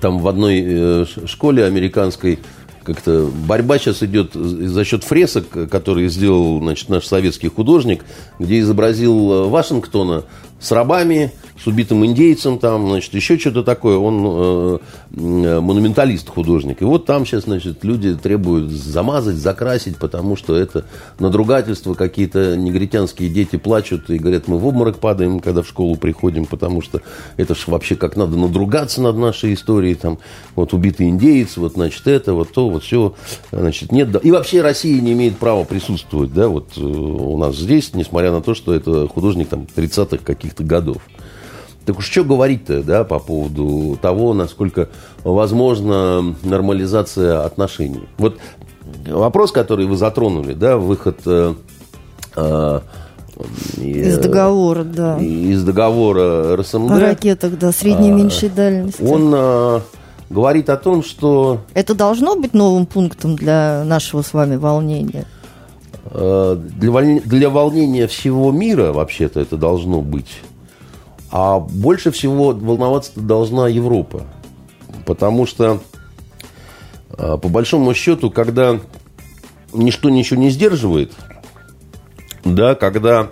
[0.00, 2.38] там в одной э, школе американской
[2.84, 8.04] как-то борьба сейчас идет за счет фресок, которые сделал значит, наш советский художник,
[8.38, 10.24] где изобразил Вашингтона
[10.60, 13.96] с рабами, с убитым индейцем, там, значит, еще что-то такое.
[13.96, 14.80] Он
[15.16, 16.82] э, монументалист, художник.
[16.82, 20.84] И вот там сейчас, значит, люди требуют замазать, закрасить, потому что это
[21.18, 26.46] надругательство, какие-то негритянские дети плачут и говорят, мы в обморок падаем, когда в школу приходим,
[26.46, 27.02] потому что
[27.36, 30.18] это ж вообще как надо надругаться над нашей историей, там,
[30.56, 33.14] вот убитый индейец, вот, значит, это, вот то, вот все,
[33.52, 34.08] значит, нет.
[34.24, 38.40] И вообще Россия не имеет права присутствовать, да, вот э, у нас здесь, несмотря на
[38.40, 40.98] то, что это художник там 30-х каких-то годов.
[41.86, 44.88] Так уж что говорить-то, да, по поводу того, насколько
[45.22, 48.08] возможна нормализация отношений.
[48.16, 48.38] Вот
[49.06, 51.54] вопрос, который вы затронули, да, выход э,
[52.36, 52.80] э,
[53.76, 55.18] из договора, да.
[55.18, 56.90] Из договора РСМД.
[56.90, 59.02] О ракетах, да, средней и а, меньшей дальности.
[59.02, 59.80] Он, э,
[60.30, 61.60] говорит о том, что...
[61.74, 65.26] Это должно быть новым пунктом для нашего с вами волнения?
[66.10, 67.20] Э, для, воль...
[67.24, 70.40] для волнения всего мира, вообще-то, это должно быть.
[71.30, 74.22] А больше всего волноваться должна Европа.
[75.06, 75.80] Потому что,
[77.16, 78.80] э, по большому счету, когда
[79.72, 81.12] ничто ничего не сдерживает,
[82.44, 83.28] да, когда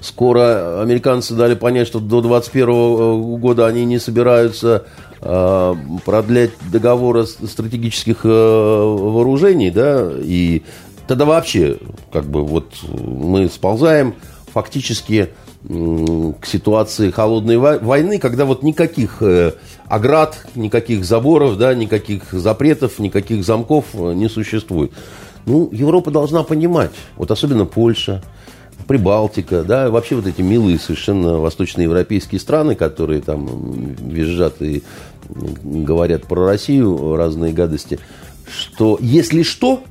[0.00, 4.86] скоро американцы дали понять, что до 2021 года они не собираются
[5.20, 10.62] э, продлять договоры стратегических э, вооружений, да, и
[11.06, 11.78] тогда вообще,
[12.12, 14.14] как бы, вот мы сползаем
[14.52, 15.30] фактически
[15.64, 19.54] к ситуации холодной войны, когда вот никаких э,
[19.86, 24.92] оград, никаких заборов, да, никаких запретов, никаких замков э, не существует.
[25.46, 28.22] Ну, Европа должна понимать, вот особенно Польша,
[28.86, 34.82] Прибалтика, да, вообще вот эти милые совершенно восточноевропейские страны, которые там визжат и
[35.28, 37.98] говорят про Россию разные гадости,
[38.48, 39.82] что если что,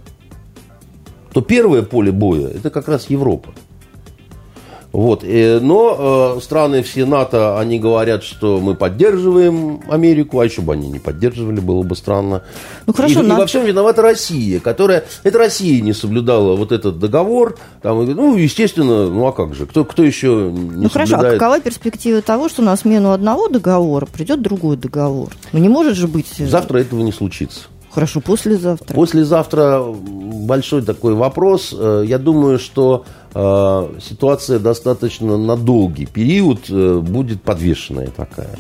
[1.31, 3.53] то первое поле боя– это как раз Европа.
[4.91, 5.23] Вот.
[5.23, 10.73] Э, но э, страны все НАТО, они говорят, что мы поддерживаем Америку, а еще бы
[10.73, 12.43] они не поддерживали, было бы странно.
[12.85, 13.35] Ну, хорошо, и, НАТО...
[13.35, 15.03] и во всем виновата Россия, которая...
[15.23, 17.57] Это Россия не соблюдала вот этот договор.
[17.81, 19.65] Там, ну, естественно, ну а как же?
[19.65, 24.05] Кто, кто еще не Ну, хорошо, а какова перспектива того, что на смену одного договора
[24.05, 25.29] придет другой договор?
[25.51, 26.27] Ну, не может же быть...
[26.39, 27.61] Э, Завтра этого не случится.
[27.91, 28.93] Хорошо, послезавтра.
[28.93, 31.73] Послезавтра большой такой вопрос.
[31.73, 33.05] Я думаю, что
[34.01, 38.57] ситуация достаточно на долгий период э, будет подвешенная такая.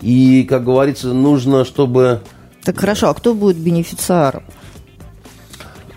[0.00, 2.20] И, как говорится, нужно, чтобы...
[2.62, 4.44] Так хорошо, а кто будет бенефициаром?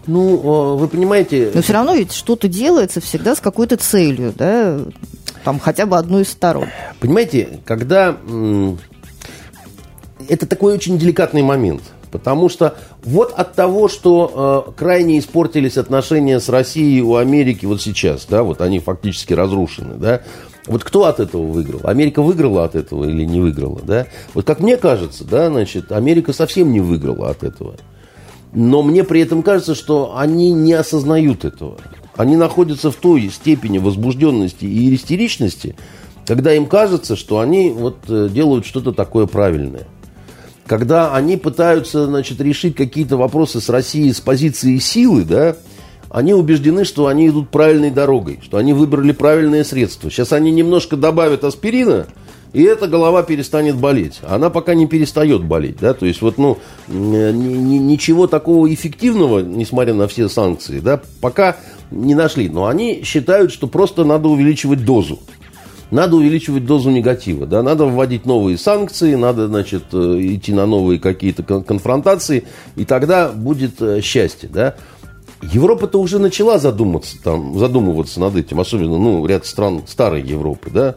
[0.07, 1.51] Ну, вы понимаете...
[1.53, 4.79] Но все равно ведь что-то делается всегда с какой-то целью, да?
[5.43, 6.67] Там хотя бы одну из сторон.
[6.99, 8.17] Понимаете, когда...
[10.27, 16.39] Это такой очень деликатный момент– Потому что вот от того, что э, крайне испортились отношения
[16.39, 20.21] с Россией у Америки вот сейчас, да, вот они фактически разрушены, да,
[20.65, 21.81] вот кто от этого выиграл?
[21.83, 24.07] Америка выиграла от этого или не выиграла, да?
[24.33, 27.75] Вот как мне кажется, да, значит, Америка совсем не выиграла от этого.
[28.53, 31.77] Но мне при этом кажется, что они не осознают этого.
[32.15, 35.75] Они находятся в той степени возбужденности и истеричности,
[36.25, 39.87] когда им кажется, что они вот э, делают что-то такое правильное
[40.69, 45.55] когда они пытаются, значит, решить какие-то вопросы с Россией с позиции силы, да,
[46.11, 50.11] они убеждены, что они идут правильной дорогой, что они выбрали правильное средство.
[50.11, 52.05] Сейчас они немножко добавят аспирина,
[52.53, 54.19] и эта голова перестанет болеть.
[54.21, 60.07] Она пока не перестает болеть, да, то есть вот, ну, ничего такого эффективного, несмотря на
[60.07, 61.57] все санкции, да, пока
[61.89, 62.47] не нашли.
[62.47, 65.17] Но они считают, что просто надо увеличивать дозу
[65.91, 70.99] надо увеличивать дозу негатива, да, надо вводить новые санкции, надо, значит, э, идти на новые
[70.99, 74.75] какие-то конфронтации, и тогда будет э, счастье, да.
[75.41, 80.95] Европа-то уже начала задуматься, там, задумываться над этим, особенно, ну, ряд стран старой Европы, да,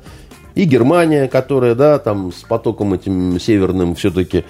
[0.55, 4.45] и Германия, которая, да, там с потоком этим северным все-таки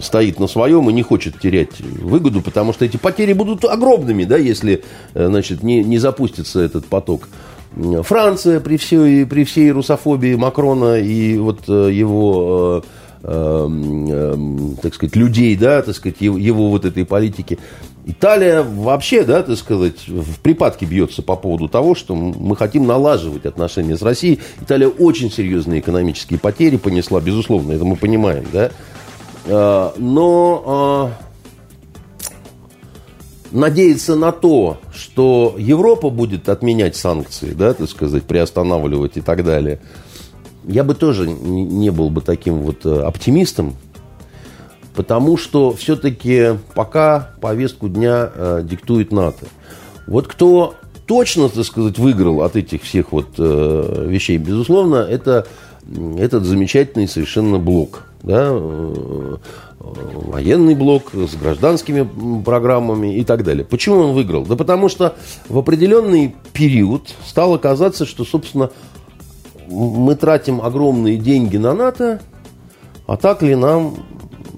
[0.00, 4.36] стоит на своем и не хочет терять выгоду, потому что эти потери будут огромными, да,
[4.36, 7.28] если, э, значит, не, не запустится этот поток.
[8.02, 12.84] Франция при всей, при всей русофобии Макрона и вот э, его,
[13.22, 17.58] э, э, так сказать, людей, да, так сказать, его, его вот этой политики.
[18.06, 23.46] Италия вообще, да, так сказать, в припадке бьется по поводу того, что мы хотим налаживать
[23.46, 24.40] отношения с Россией.
[24.60, 28.70] Италия очень серьезные экономические потери понесла, безусловно, это мы понимаем, да.
[29.98, 31.10] Но
[33.54, 39.80] надеяться на то, что Европа будет отменять санкции, да, так сказать, приостанавливать и так далее,
[40.66, 43.76] я бы тоже не был бы таким вот э, оптимистом,
[44.94, 49.46] потому что все-таки пока повестку дня э, диктует НАТО.
[50.06, 50.74] Вот кто
[51.06, 55.46] точно, так сказать, выиграл от этих всех вот э, вещей, безусловно, это
[56.18, 59.36] этот замечательный совершенно блок, да, э,
[59.84, 62.08] военный блок с гражданскими
[62.42, 63.64] программами и так далее.
[63.64, 64.44] Почему он выиграл?
[64.44, 65.16] Да потому что
[65.48, 68.70] в определенный период стало казаться, что, собственно,
[69.68, 72.20] мы тратим огромные деньги на НАТО,
[73.06, 73.96] а так ли нам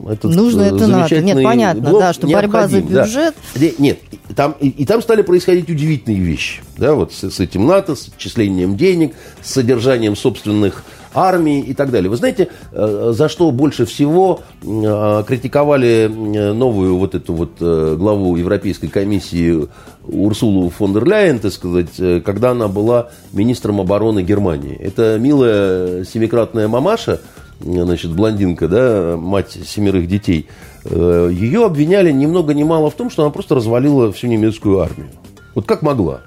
[0.08, 1.20] этот Нужно это НАТО.
[1.20, 3.34] Нет, понятно, блок да, что борьба за бюджет.
[3.54, 3.66] Да.
[3.78, 3.98] Нет,
[4.34, 6.62] там, и, и там стали происходить удивительные вещи.
[6.76, 10.84] Да, вот с, с этим НАТО, с отчислением денег, с содержанием собственных
[11.16, 12.10] армии и так далее.
[12.10, 18.36] Вы знаете, э, за что больше всего э, критиковали э, новую вот эту вот главу
[18.36, 19.66] Европейской комиссии
[20.06, 24.76] Урсулу фон дер Ляйен, так сказать, когда она была министром обороны Германии.
[24.76, 27.20] Это милая семикратная мамаша,
[27.60, 30.46] значит, блондинка, да, мать семерых детей,
[30.84, 35.08] ее обвиняли ни много ни мало в том, что она просто развалила всю немецкую армию.
[35.54, 36.20] Вот как могла.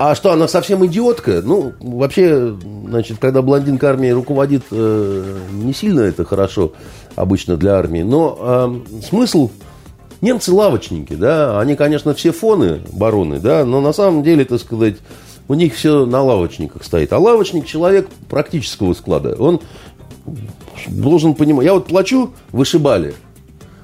[0.00, 1.42] А что, она совсем идиотка?
[1.44, 6.72] Ну, вообще, значит, когда блондинка армии руководит, э, не сильно это хорошо
[7.16, 8.00] обычно для армии.
[8.00, 9.50] Но э, смысл
[10.22, 14.96] немцы лавочники, да, они, конечно, все фоны, бароны, да, но на самом деле, так сказать,
[15.48, 17.12] у них все на лавочниках стоит.
[17.12, 19.36] А лавочник человек практического склада.
[19.38, 19.60] Он
[20.86, 21.66] должен понимать.
[21.66, 23.12] Я вот плачу, вышибали.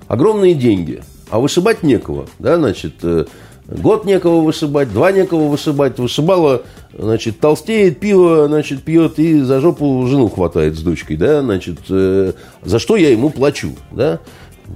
[0.09, 1.03] Огромные деньги.
[1.29, 2.25] А вышибать некого.
[2.39, 3.27] Да, значит, э,
[3.69, 5.99] Год некого вышибать, два некого вышибать.
[5.99, 6.62] Вышибала,
[6.97, 12.33] значит, толстеет, пиво, значит, пьет и за жопу жену хватает с дочкой, да, значит, э,
[12.62, 14.21] за что я ему плачу, да.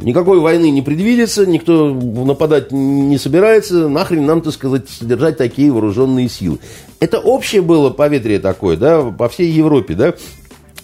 [0.02, 6.28] Никакой войны не предвидится, никто нападать не собирается, нахрен нам, так сказать, содержать такие вооруженные
[6.28, 6.58] силы.
[7.00, 10.14] Это общее было поветрие такое, да, по всей Европе, да.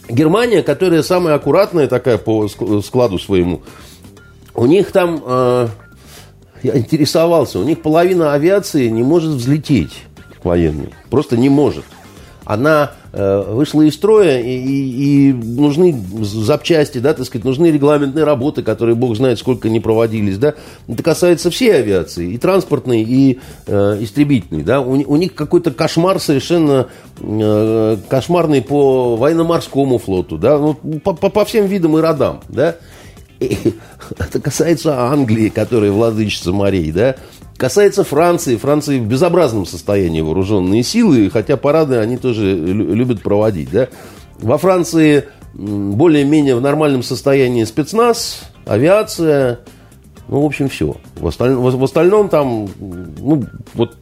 [0.08, 3.62] Германия, которая самая аккуратная такая по складу своему,
[4.54, 5.22] у них там...
[5.26, 5.68] Э,
[6.62, 10.04] я интересовался, у них половина авиации не может взлететь
[10.46, 10.90] военной.
[11.10, 11.84] Просто не может.
[12.46, 18.24] Она э, вышла из строя, и, и, и нужны запчасти, да, так сказать, нужны регламентные
[18.24, 20.54] работы, которые, бог знает, сколько не проводились, да.
[20.86, 24.80] Это касается всей авиации, и транспортной, и э, истребительной, да.
[24.80, 26.86] У, у них какой-то кошмар совершенно
[27.18, 32.76] э, кошмарный по военно-морскому флоту, да, ну, по, по, по всем видам и родам, да.
[34.18, 37.16] Это касается Англии, которая владычица морей, да.
[37.56, 38.56] Касается Франции.
[38.56, 43.88] Франции в безобразном состоянии вооруженные силы, хотя парады они тоже любят проводить, да.
[44.38, 45.24] Во Франции
[45.54, 49.60] более-менее в нормальном состоянии спецназ, авиация,
[50.28, 50.96] ну, в общем, все.
[51.16, 51.54] В, осталь...
[51.54, 53.96] в остальном там, ну, вот,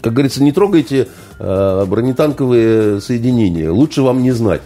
[0.00, 3.70] как говорится, не трогайте э, бронетанковые соединения.
[3.72, 4.62] Лучше вам не знать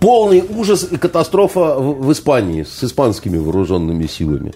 [0.00, 4.54] полный ужас и катастрофа в, в Испании с испанскими вооруженными силами.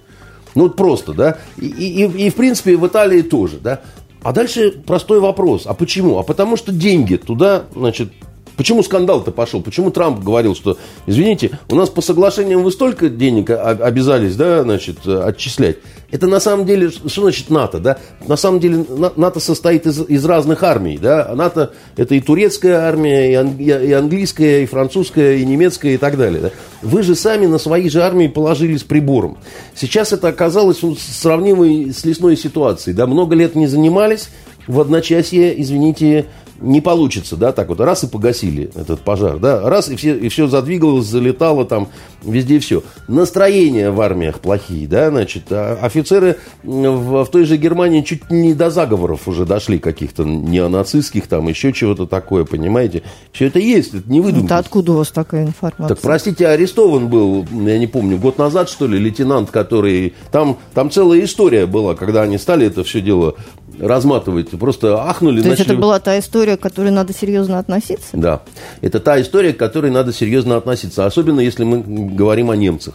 [0.54, 1.38] Ну, вот просто, да.
[1.58, 3.80] И, и, и, в принципе, в Италии тоже, да.
[4.22, 5.66] А дальше простой вопрос.
[5.66, 6.18] А почему?
[6.18, 8.10] А потому что деньги туда, значит,
[8.56, 9.60] Почему скандал-то пошел?
[9.60, 15.06] Почему Трамп говорил, что, извините, у нас по соглашениям вы столько денег обязались, да, значит,
[15.06, 15.76] отчислять.
[16.10, 17.98] Это на самом деле, что значит НАТО, да?
[18.26, 18.84] На самом деле
[19.16, 21.32] НАТО состоит из, из разных армий, да?
[21.34, 26.16] НАТО это и турецкая армия, и, ан, и английская, и французская, и немецкая, и так
[26.16, 26.40] далее.
[26.40, 26.50] Да?
[26.82, 29.38] Вы же сами на свои же армии положили с прибором.
[29.74, 33.06] Сейчас это оказалось сравнимой с лесной ситуацией, да?
[33.06, 34.28] Много лет не занимались,
[34.66, 36.26] в одночасье, извините,
[36.60, 40.28] не получится, да, так вот, раз и погасили этот пожар, да, раз и все, и
[40.28, 41.88] все задвигалось, залетало там,
[42.22, 42.82] везде все.
[43.08, 48.54] Настроения в армиях плохие, да, значит, а офицеры в, в той же Германии чуть не
[48.54, 53.02] до заговоров уже дошли каких-то неонацистских, там, еще чего-то такое, понимаете.
[53.32, 54.46] Все это есть, это не выдумка.
[54.46, 55.94] Это откуда у вас такая информация?
[55.94, 60.14] Так, простите, арестован был, я не помню, год назад, что ли, лейтенант, который...
[60.30, 63.34] Там, там целая история была, когда они стали это все дело
[63.78, 64.50] разматывать.
[64.50, 65.42] Просто ахнули.
[65.42, 65.60] То начали...
[65.60, 68.08] есть это была та история, к которой надо серьезно относиться?
[68.12, 68.42] Да.
[68.80, 71.06] Это та история, к которой надо серьезно относиться.
[71.06, 71.82] Особенно, если мы
[72.14, 72.94] говорим о немцах.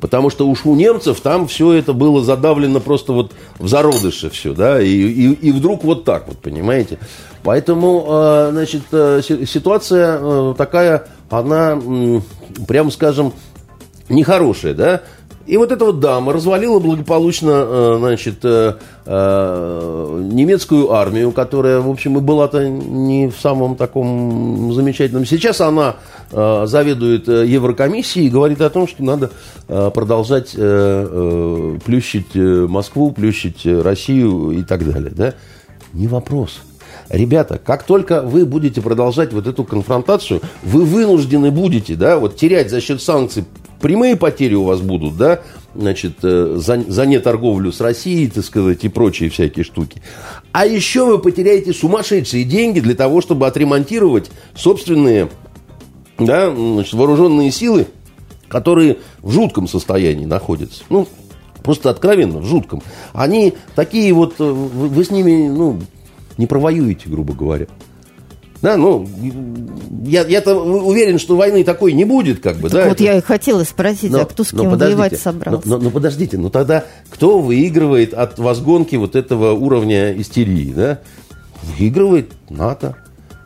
[0.00, 4.54] Потому что уж у немцев там все это было задавлено просто вот в зародыше все,
[4.54, 6.98] да, и, и, и вдруг вот так вот, понимаете.
[7.42, 11.78] Поэтому, э, значит, э, ситуация э, такая, она,
[12.66, 13.34] прямо скажем,
[14.08, 15.02] нехорошая, да.
[15.50, 18.74] И вот эта вот дама развалила благополучно, э, значит, э,
[19.04, 25.26] э, немецкую армию, которая, в общем, и была-то не в самом таком замечательном.
[25.26, 25.96] Сейчас она
[26.30, 29.32] заведует Еврокомиссией и говорит о том, что надо
[29.66, 35.10] продолжать плющить Москву, плющить Россию и так далее.
[35.12, 35.34] Да?
[35.92, 36.60] Не вопрос.
[37.08, 42.70] Ребята, как только вы будете продолжать вот эту конфронтацию, вы вынуждены будете, да, вот терять
[42.70, 43.44] за счет санкций
[43.80, 45.40] прямые потери у вас будут, да,
[45.74, 50.02] значит, э, за, за неторговлю с Россией, так сказать, и прочие всякие штуки.
[50.52, 55.28] А еще вы потеряете сумасшедшие деньги для того, чтобы отремонтировать собственные
[56.26, 57.86] да, значит, вооруженные силы,
[58.48, 60.82] которые в жутком состоянии находятся.
[60.90, 61.08] Ну,
[61.62, 62.82] просто откровенно, в жутком.
[63.12, 65.80] Они такие вот, э, вы, вы с ними, ну,
[66.36, 67.66] не провоюете, грубо говоря.
[68.62, 69.08] Да, ну,
[70.04, 72.84] я, я-то уверен, что войны такой не будет, как бы, так да.
[72.88, 73.04] Вот это...
[73.04, 75.66] я и хотела спросить, но, а кто с кем воевать собрался?
[75.66, 80.98] Но, но, но подождите, ну тогда кто выигрывает от возгонки вот этого уровня истерии, да?
[81.62, 82.96] Выигрывает НАТО,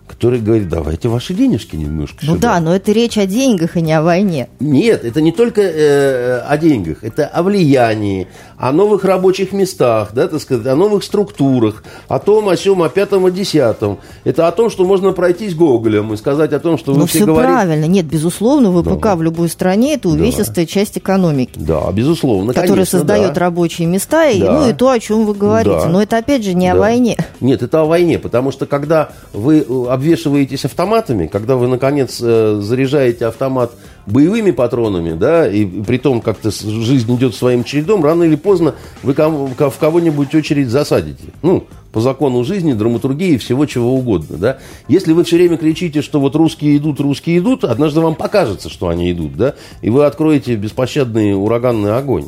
[0.07, 2.55] который говорит, давайте ваши денежки немножко Ну сюда.
[2.55, 4.49] да, но это речь о деньгах, и не о войне.
[4.61, 10.29] Нет, это не только э, о деньгах, это о влиянии, о новых рабочих местах, да,
[10.29, 13.99] так сказать, о новых структурах, о том, о чем, о пятом, о десятом.
[14.25, 17.19] Это о том, что можно пройтись Гоголем и сказать о том, что вы Ну все
[17.19, 17.53] все говорите...
[17.53, 17.85] правильно.
[17.87, 19.17] Нет, безусловно, ВПК Да.
[19.17, 21.53] в любой стране это увесистая часть экономики.
[21.57, 23.41] Да, безусловно, которая конечно, создает да.
[23.41, 24.53] рабочие места, и, Да.
[24.61, 25.77] ну и то, о чем вы говорите.
[25.83, 25.89] Да.
[25.89, 26.81] Но это опять же не о Да.
[26.81, 27.17] войне.
[27.41, 32.59] Нет, это о войне, потому что когда вы э, обвешиваетесь автоматами, когда вы, наконец, э,
[32.63, 33.73] заряжаете автомат
[34.07, 39.15] боевыми патронами, да, и, при том как-то жизнь идет своим чередом, рано или поздно вы
[39.15, 41.33] в кого-нибудь очередь засадите.
[41.43, 44.59] Ну, по закону жизни, драматургии, всего чего угодно, да.
[44.89, 48.89] Если вы все время кричите, что вот русские идут, русские идут, однажды вам покажется, что
[48.89, 52.27] они идут, да, и вы откроете беспощадный ураганный огонь.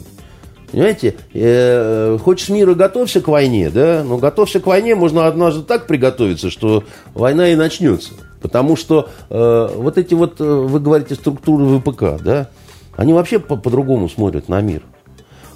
[0.71, 5.87] Понимаете, э, хочешь мира, готовься к войне, да, но готовься к войне можно однажды так
[5.87, 8.11] приготовиться, что война и начнется.
[8.47, 12.49] Потому что э, вот эти вот, э, вы говорите, структуры ВПК, да,
[12.97, 14.83] они вообще по- по-другому смотрят на мир.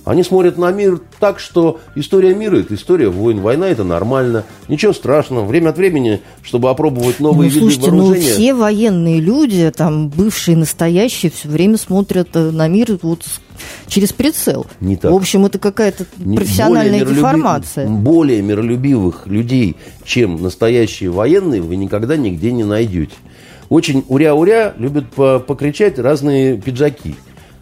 [0.04, 4.92] Они смотрят на мир так, что история мира– это история войн, война– это нормально, ничего
[4.92, 5.44] страшного.
[5.44, 8.32] Время от времени, чтобы опробовать новые ну, виды слушайте, ну вооружения.
[8.32, 13.24] все военные люди, там бывшие, настоящие, все время смотрят э, на мир вот
[13.88, 14.66] через прицел.
[14.80, 15.12] Не так.
[15.12, 17.88] В общем, это какая-то профессиональная более деформация.
[17.88, 23.14] Более миролюбивых людей, чем настоящие военные, вы никогда нигде не найдете.
[23.68, 27.16] Очень уря-уря любят по- покричать разные пиджаки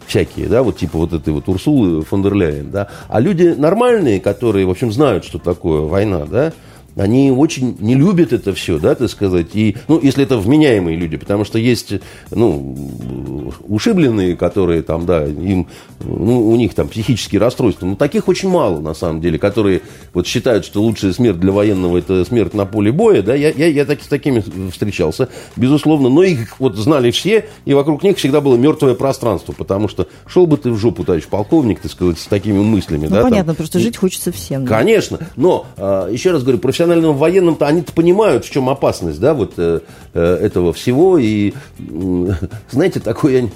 [0.09, 2.89] всякие, да, вот типа вот этой вот Урсулы фон дер Ляйен, да.
[3.07, 6.51] А люди нормальные, которые, в общем, знают, что такое война, да,
[6.99, 11.17] они очень не любят это все, да, так сказать, и, ну, если это вменяемые люди,
[11.17, 11.93] потому что есть,
[12.31, 15.67] ну, ушибленные, которые там, да, им,
[16.01, 19.81] ну, у них там психические расстройства, но таких очень мало, на самом деле, которые
[20.13, 23.67] вот считают, что лучшая смерть для военного– это смерть на поле боя, да, я, я,
[23.67, 28.41] я таки, с такими встречался, безусловно, но их вот знали все, и вокруг них всегда
[28.41, 32.27] было мертвое пространство, потому что шел бы ты в жопу, товарищ полковник, так сказать, с
[32.27, 33.29] такими мыслями, Ну, да, там.
[33.29, 34.65] понятно, просто жить хочется всем.
[34.65, 34.77] да.
[34.77, 36.59] Конечно, но а, еще раз говорю,
[36.89, 39.81] профессиональным военным-то они-то понимают, в чем опасность, да, вот э,
[40.13, 41.17] э, этого всего.
[41.17, 42.35] И м,
[42.71, 43.51] знаете, такой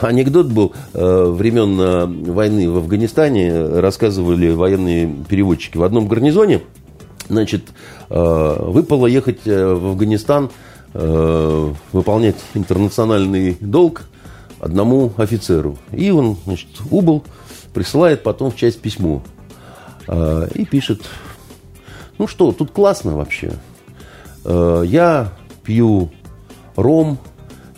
[0.00, 6.62] анекдот был э, времен э, войны в Афганистане, рассказывали военные переводчики в одном гарнизоне.
[7.28, 7.64] Значит,
[8.08, 10.50] э, выпало ехать э, в Афганистан,
[10.94, 14.02] э, выполнять интернациональный долг
[14.60, 15.76] одному офицеру.
[15.92, 17.22] И он, значит, убыл,
[17.74, 19.22] присылает потом в часть письмо.
[20.06, 21.02] Э, И пишет,
[22.18, 23.52] ну что, тут классно вообще.
[24.44, 25.32] Э, Я
[25.64, 26.10] пью
[26.76, 27.18] ром,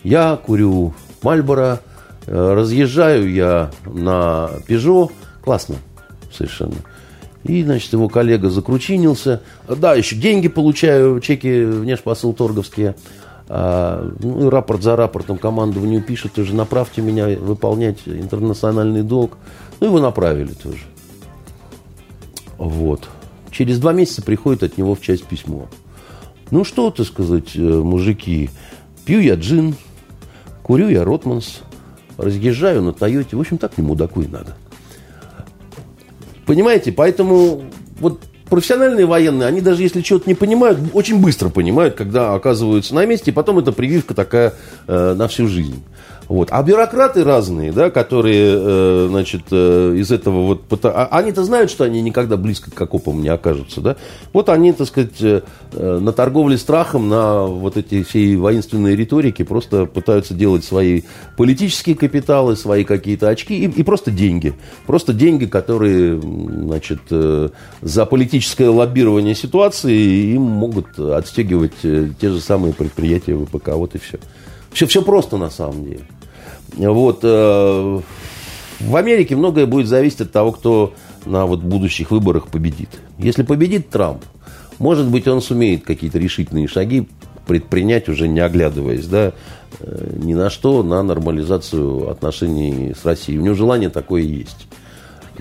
[0.03, 1.81] я курю Мальборо,
[2.27, 5.11] э, разъезжаю я на Пежо.
[5.43, 5.77] Классно
[6.33, 6.77] совершенно.
[7.45, 9.41] И, значит, его коллега закручинился.
[9.67, 12.95] Да, еще деньги получаю, чеки внешпосылторговские.
[13.49, 19.39] А, ну, рапорт за рапортом командованию пишут, тоже направьте меня выполнять интернациональный долг.
[19.81, 20.83] Ну, его направили тоже.
[22.59, 23.09] Вот.
[23.51, 25.69] Через два месяца приходит от него в часть письмо.
[26.51, 28.51] Ну что, так сказать, э, мужики,
[29.05, 29.75] пью я джин,
[30.63, 31.61] курю я Ротманс,
[32.17, 33.37] разъезжаю на Тойоте.
[33.37, 34.57] В общем, так не мудаку и надо.
[36.47, 37.63] Понимаете, поэтому
[38.01, 43.07] вот профессиональные военные, они даже если что-то не понимают, очень быстро понимают, когда оказываются на
[43.07, 44.55] месте, и потом эта прививка такая
[44.89, 45.83] э, на всю жизнь.
[46.31, 46.51] Вот.
[46.53, 50.85] А бюрократы разные, да, которые, э, значит, э, из этого вот...
[50.85, 53.97] а- Они-то знают, что они никогда близко к окопам не окажутся, да?
[54.33, 55.41] Вот они, так сказать, э,
[55.73, 61.03] на торговле страхом, на вот эти все воинственные риторики просто пытаются делать свои
[61.37, 64.55] политические капиталы, свои какие-то очки и, и просто деньги.
[64.87, 67.01] Просто деньги, которые, значит,
[67.83, 73.71] за политическое лоббирование ситуации им могут отстегивать те же самые предприятия ВПК.
[73.71, 74.21] Вот и все.
[74.73, 76.05] Все, все просто на самом деле.
[76.77, 77.21] Вот.
[77.23, 78.01] э,
[78.81, 80.95] В Америке многое будет зависеть от того, кто
[81.27, 82.89] на вот будущих выборах победит.
[83.19, 84.25] Если победит Трамп,
[84.79, 87.07] может быть, он сумеет какие-то решительные шаги
[87.47, 89.33] предпринять, уже не оглядываясь, да,
[89.81, 93.39] э, ни на что, на нормализацию отношений с Россией.
[93.39, 94.67] У него желание такое есть.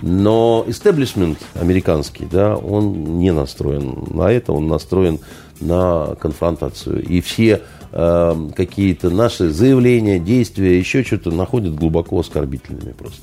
[0.01, 5.19] Но истеблишмент американский, да, он не настроен на это, он настроен
[5.59, 7.03] на конфронтацию.
[7.03, 7.61] И все
[7.91, 13.21] э, какие-то наши заявления, действия, еще что-то находят глубоко оскорбительными просто.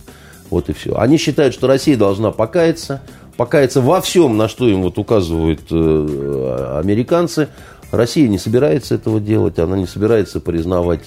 [0.51, 0.97] Вот и все.
[0.97, 3.03] Они считают, что Россия должна покаяться,
[3.37, 7.49] покаяться во всем, на что им вот указывают э, американцы.
[7.91, 11.05] Россия не собирается этого делать, она не собирается признавать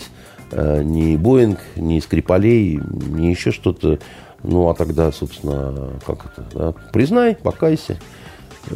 [0.52, 4.00] э, ни Боинг, ни Скрипалей, ни еще что-то.
[4.44, 6.48] Ну, а тогда, собственно, как это?
[6.54, 8.00] да, Признай, покайся.
[8.68, 8.76] Э,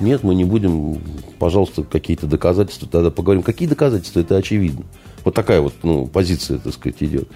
[0.00, 1.00] нет, мы не будем,
[1.38, 3.42] пожалуйста, какие-то доказательства тогда поговорим.
[3.42, 4.20] Какие доказательства?
[4.20, 4.84] Это очевидно.
[5.24, 7.28] Вот такая вот ну, позиция, так сказать, идет.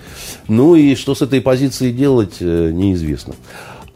[0.49, 3.35] Ну и что с этой позицией делать, э, неизвестно.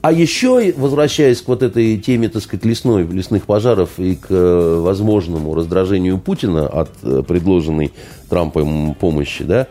[0.00, 4.80] А еще, возвращаясь к вот этой теме, так сказать, лесной, лесных пожаров и к э,
[4.80, 6.90] возможному раздражению Путина от
[7.26, 7.92] предложенной
[8.28, 9.68] Трампом помощи, да,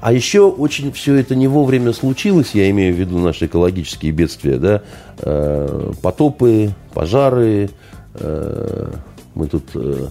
[0.00, 4.58] а еще очень все это не вовремя случилось, я имею в виду наши экологические бедствия,
[4.58, 4.82] да,
[5.18, 7.70] э, потопы, пожары.
[8.14, 8.92] Э,
[9.34, 10.08] мы тут э,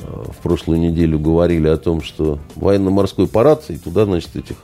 [0.00, 4.56] в прошлую неделю говорили о том, что военно-морской парад, и туда, значит, этих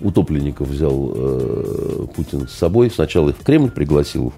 [0.00, 2.90] утопленников взял Путин с собой.
[2.90, 4.32] Сначала их в Кремль пригласил,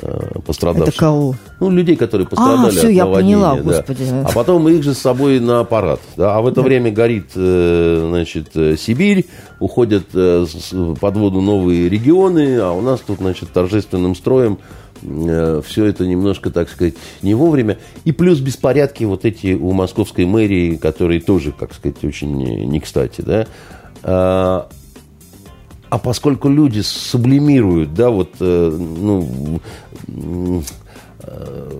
[0.00, 0.88] Э, пострадавших.
[0.88, 1.36] Это кого?
[1.60, 3.36] Ну, людей, которые пострадали а, все, от я наводнения.
[3.36, 3.62] поняла, да.
[3.62, 4.04] господи.
[4.10, 6.00] А потом их же с собой на аппарат.
[6.16, 6.36] Да?
[6.36, 6.62] А в это да.
[6.62, 9.26] время горит, э, значит, э, Сибирь,
[9.60, 14.58] уходят под воду новые регионы, а у нас тут, значит, торжественным строем
[15.00, 17.78] все это немножко, так сказать, не вовремя.
[18.04, 23.20] И плюс беспорядки вот эти у московской мэрии, которые тоже, как сказать, очень не кстати,
[23.20, 24.66] да.
[25.94, 29.62] А, поскольку люди сублимируют, да, вот, э, ну,
[31.22, 31.70] э,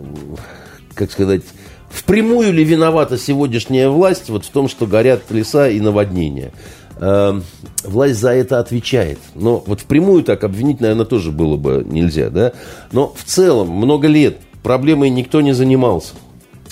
[0.95, 1.43] как сказать,
[1.91, 6.53] впрямую ли виновата сегодняшняя власть вот в том, что горят леса и наводнения?
[7.01, 7.41] Э,
[7.83, 9.19] власть за это отвечает.
[9.35, 12.53] Но вот впрямую так обвинить, наверное, тоже было бы нельзя, да?
[12.93, 16.15] Но в целом много лет проблемой никто не занимался.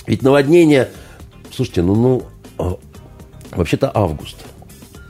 [0.07, 0.91] Ведь наводнение,
[1.53, 2.23] слушайте, ну,
[2.57, 2.79] ну,
[3.53, 4.37] вообще-то август–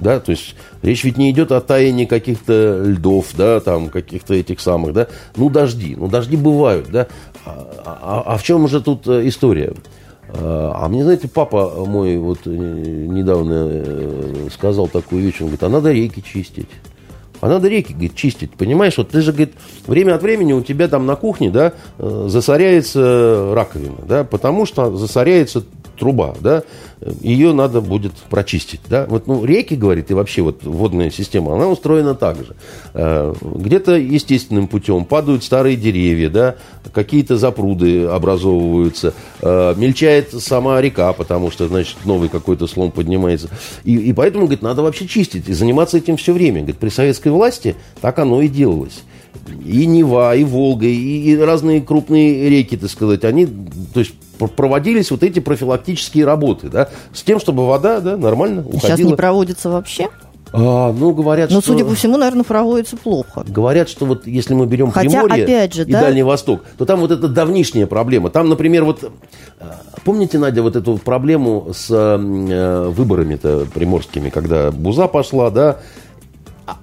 [0.03, 4.59] да, то есть речь ведь не идет о таянии каких-то льдов, да, там, каких-то этих
[4.59, 7.07] самых, да, ну, дожди, ну, дожди бывают, да,
[7.45, 9.73] а, а, а в чем же тут э, история?
[10.29, 15.63] А, а мне, знаете, папа мой вот э, недавно э, сказал такую вещь, он говорит,
[15.63, 16.69] а надо реки чистить.
[17.41, 18.97] А надо реки, говорит, чистить, понимаешь?
[18.97, 19.53] Вот ты же, говорит,
[19.85, 25.63] время от времени у тебя там на кухне, да, засоряется раковина, да, потому что засоряется
[25.97, 26.63] труба, да,
[27.21, 29.05] ее надо будет прочистить, да.
[29.07, 32.55] Вот, ну, реки, говорит, и вообще вот водная система, она устроена так же.
[32.93, 36.55] Э, где-то естественным путем падают старые деревья, да,
[36.93, 43.49] какие-то запруды образовываются, э, мельчает сама река, потому что, значит, новый какой-то слом поднимается.
[43.83, 46.59] И, и поэтому, говорит, надо вообще чистить и заниматься этим все время.
[46.61, 49.03] Говорит, при советской власти так оно и делалось
[49.65, 54.13] и Нева, и Волга, и, и разные крупные реки, так сказать, они, то есть
[54.55, 58.81] проводились вот эти профилактические работы, да, с тем, чтобы вода, да, нормально уходила.
[58.81, 60.09] Сейчас не проводится вообще?
[60.55, 61.71] А, ну, говорят, Но, что...
[61.71, 63.43] судя по всему, наверное, проводится плохо.
[63.47, 66.01] Говорят, что вот если мы берем Хотя, Приморье опять же, и да?
[66.01, 68.29] Дальний Восток, то там вот это давнишняя проблема.
[68.29, 69.03] Там, например, вот...
[69.59, 69.65] Э,
[70.05, 75.79] помните, Надя, вот эту проблему с э, выборами-то приморскими, когда Буза пошла, да,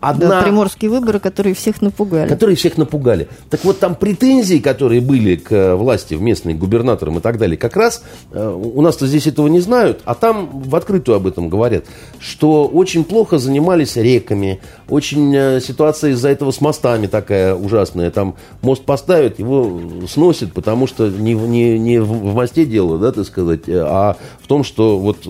[0.01, 0.29] одна...
[0.29, 2.29] Да, приморские выборы, которые всех напугали.
[2.29, 3.29] Которые всех напугали.
[3.49, 7.57] Так вот, там претензии, которые были к э, власти, в местной, губернаторам и так далее,
[7.57, 8.03] как раз
[8.33, 11.85] э, у нас-то здесь этого не знают, а там в открытую об этом говорят,
[12.19, 18.11] что очень плохо занимались реками, очень э, ситуация из-за этого с мостами такая ужасная.
[18.11, 23.25] Там мост поставят, его сносит, потому что не, не, не в мосте дело, да, так
[23.25, 25.27] сказать, а в том, что вот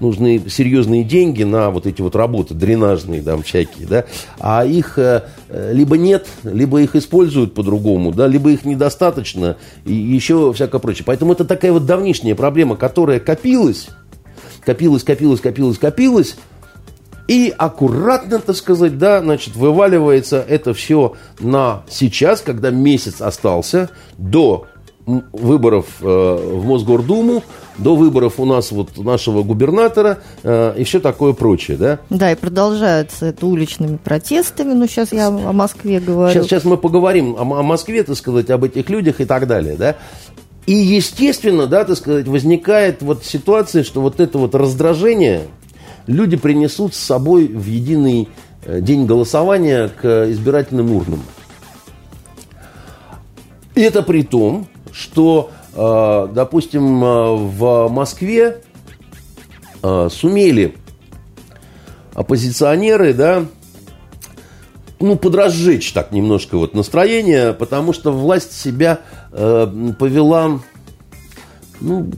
[0.00, 3.93] нужны серьезные деньги на вот эти вот работы дренажные, там, всякие, да,
[4.38, 10.52] а их э, либо нет, либо их используют по-другому, да, либо их недостаточно и еще
[10.52, 11.04] всякое прочее.
[11.06, 13.88] Поэтому это такая вот давнишняя проблема, которая копилась,
[14.64, 16.36] копилась, копилась, копилась, копилась,
[17.26, 24.66] и аккуратно, так сказать, да, значит, вываливается это все на сейчас, когда месяц остался до
[25.06, 27.42] выборов э, в Мосгордуму,
[27.76, 31.98] до выборов у нас вот нашего губернатора э, и все такое прочее, да?
[32.10, 36.32] Да, и продолжается это уличными протестами, ну сейчас я о Москве говорю.
[36.32, 39.76] Сейчас, сейчас мы поговорим о, о Москве, так сказать, об этих людях и так далее,
[39.76, 39.96] да?
[40.66, 45.42] И, естественно, да, так сказать, возникает вот ситуация, что вот это вот раздражение
[46.06, 48.28] люди принесут с собой в единый
[48.64, 51.22] э, день голосования к избирательным урнам.
[53.74, 58.62] И это при том, что, э, допустим, э, в Москве
[59.82, 60.76] э, сумели
[62.14, 63.44] оппозиционеры, да,
[65.00, 69.00] ну, подразжечь так немножко вот настроение, потому что власть себя
[69.32, 70.60] повела
[71.80, 72.08] ну,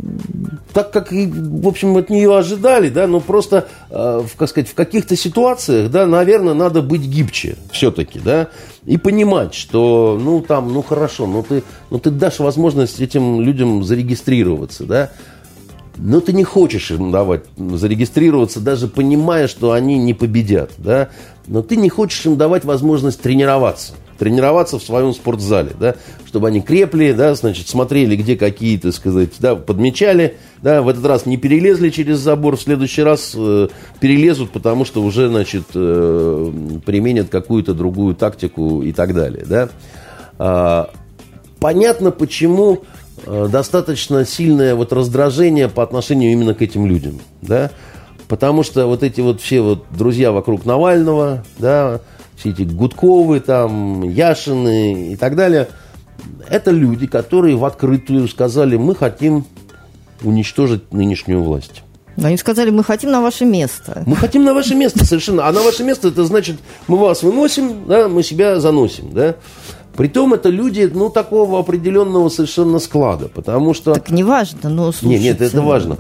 [0.76, 4.74] так как, в общем, от нее ожидали, да, но просто, э, в, как сказать, в
[4.74, 8.48] каких-то ситуациях, да, наверное, надо быть гибче все-таки, да,
[8.84, 13.84] и понимать, что, ну, там, ну, хорошо, ну, ты, ну, ты дашь возможность этим людям
[13.84, 15.12] зарегистрироваться, да,
[15.96, 21.08] но ты не хочешь им давать зарегистрироваться, даже понимая, что они не победят, да,
[21.46, 23.94] но ты не хочешь им давать возможность тренироваться.
[24.18, 25.94] Тренироваться в своем спортзале, да,
[26.26, 31.04] чтобы они крепли, да, значит, смотрели, где какие, так сказать, да, подмечали, да, в этот
[31.04, 33.68] раз не перелезли через забор, в следующий раз э,
[34.00, 36.52] перелезут, потому что уже, значит, э,
[36.86, 39.68] применят какую-то другую тактику и так далее, да.
[40.38, 40.90] А,
[41.60, 42.84] понятно, почему
[43.24, 47.70] достаточно сильное вот раздражение по отношению именно к этим людям, да,
[48.28, 52.00] потому что вот эти вот все вот друзья вокруг Навального, да,
[52.36, 55.68] все эти Гудковы, там, Яшины и так далее,
[56.48, 59.46] это люди, которые в открытую сказали, мы хотим
[60.22, 61.82] уничтожить нынешнюю власть.
[62.22, 64.02] Они сказали, мы хотим на ваше место.
[64.06, 65.46] Мы хотим на ваше место, совершенно.
[65.46, 66.56] А на ваше место, это значит,
[66.88, 69.36] мы вас выносим, да, мы себя заносим, да.
[69.96, 73.94] Притом это люди, ну, такого определенного совершенно склада, потому что...
[73.94, 75.24] Так не важно, но слушайте...
[75.24, 75.96] Нет, нет, это важно.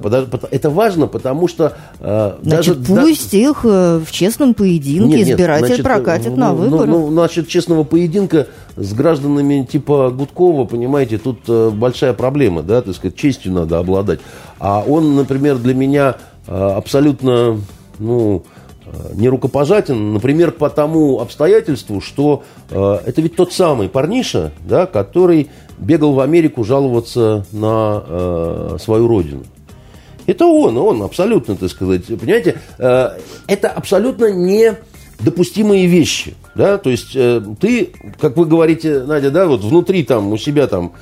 [0.50, 1.76] Это важно, потому что...
[2.00, 3.38] Э, значит, даже, пусть да...
[3.38, 6.90] их э, в честном поединке нет, избиратель значит, прокатит ну, на выборы.
[6.90, 12.82] Ну, ну, значит, честного поединка с гражданами типа Гудкова, понимаете, тут э, большая проблема, да,
[12.82, 14.20] так сказать, честью надо обладать.
[14.58, 16.16] А он, например, для меня
[16.46, 17.58] э, абсолютно,
[17.98, 18.55] ну, Э,
[19.14, 25.48] не рукопожатен, например, по тому обстоятельству, что э, это ведь тот самый парниша, да, который
[25.78, 29.44] бегал в Америку жаловаться на э, свою родину.
[30.26, 33.10] Это он, он абсолютно, так сказать, понимаете, э,
[33.46, 39.62] это абсолютно недопустимые вещи, да, то есть э, ты, как вы говорите, Надя, да, вот
[39.62, 40.92] внутри там у себя там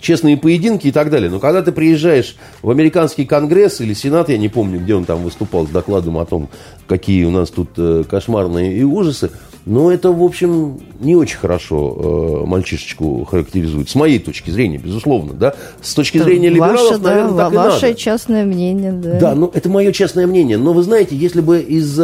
[0.00, 1.30] честные поединки и так далее.
[1.30, 5.22] Но когда ты приезжаешь в американский конгресс или сенат, я не помню, где он там
[5.22, 6.48] выступал с докладом о том,
[6.88, 9.30] какие у нас тут э, кошмарные и ужасы,
[9.66, 13.90] но это, в общем, не очень хорошо э, мальчишечку характеризует.
[13.90, 15.54] С моей точки зрения, безусловно, да.
[15.82, 18.00] С точки это зрения либералов, ваше, наверное, да, так ваше и надо.
[18.00, 19.20] частное мнение, да.
[19.20, 20.56] Да, ну это мое частное мнение.
[20.56, 22.00] Но вы знаете, если бы из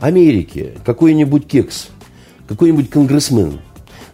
[0.00, 1.88] Америки какой-нибудь кекс,
[2.46, 3.60] какой-нибудь конгрессмен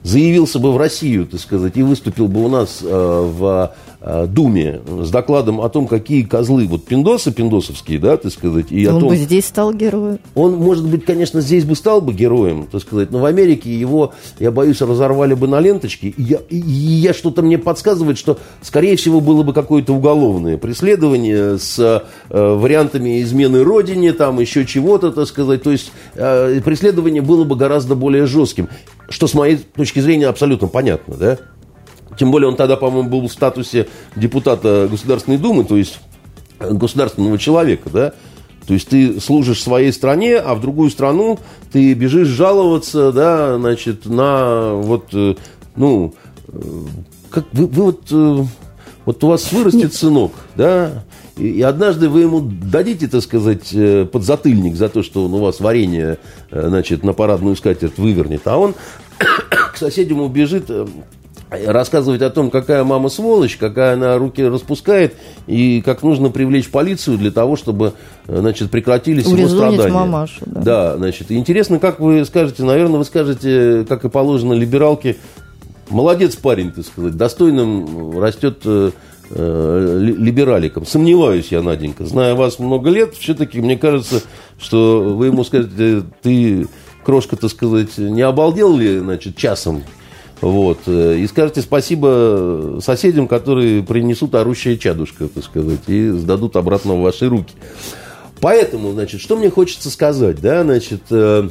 [0.04, 3.74] заявился бы в Россию, так сказать, и выступил бы у нас э, в
[4.04, 8.96] Думе с докладом о том, какие козлы, вот пиндосы пиндосовские, да, так сказать, и он
[8.96, 9.08] о том...
[9.08, 10.18] бы здесь стал героем.
[10.34, 14.12] Он, может быть, конечно, здесь бы стал бы героем, так сказать, но в Америке его,
[14.38, 18.96] я боюсь, разорвали бы на ленточки, и я, и я что-то мне подсказывает, что, скорее
[18.96, 25.26] всего, было бы какое-то уголовное преследование с э, вариантами измены родине, там, еще чего-то, так
[25.26, 28.68] сказать, то есть э, преследование было бы гораздо более жестким,
[29.08, 31.38] что, с моей точки зрения, абсолютно понятно, да,
[32.18, 35.98] тем более он тогда, по-моему, был в статусе депутата Государственной Думы, то есть
[36.58, 38.12] государственного человека, да.
[38.66, 41.38] То есть ты служишь своей стране, а в другую страну
[41.70, 45.34] ты бежишь жаловаться, да, значит, на вот, э,
[45.76, 46.14] ну,
[46.48, 46.60] э,
[47.30, 48.44] как вы, вы вот, э,
[49.04, 51.04] вот у вас вырастет сынок, да,
[51.36, 53.74] и, и однажды вы ему дадите, так сказать,
[54.10, 56.16] подзатыльник за то, что он у вас варенье,
[56.50, 58.74] значит, на парадную скатерть вывернет, а он
[59.18, 60.70] к соседям убежит
[61.66, 65.14] рассказывать о том, какая мама сволочь, какая она руки распускает,
[65.46, 67.94] и как нужно привлечь полицию для того, чтобы
[68.26, 69.92] значит, прекратились его страдания.
[69.92, 70.60] мамашу, да.
[70.60, 75.16] да, значит, интересно, как вы скажете, наверное, вы скажете, как и положено либералке,
[75.88, 78.90] молодец парень, так сказать, достойным растет э,
[79.30, 80.86] э либераликом.
[80.86, 84.22] Сомневаюсь я, Наденька, зная вас много лет, все-таки мне кажется,
[84.58, 86.66] что вы ему скажете, ты,
[87.04, 89.82] крошка, так сказать, не обалдел ли, значит, часом
[90.40, 90.80] вот.
[90.86, 97.02] Э, и скажете спасибо соседям, которые принесут орущее чадушка, так сказать, и сдадут обратно в
[97.02, 97.54] ваши руки.
[98.40, 101.48] Поэтому, значит, что мне хочется сказать, да, значит, э,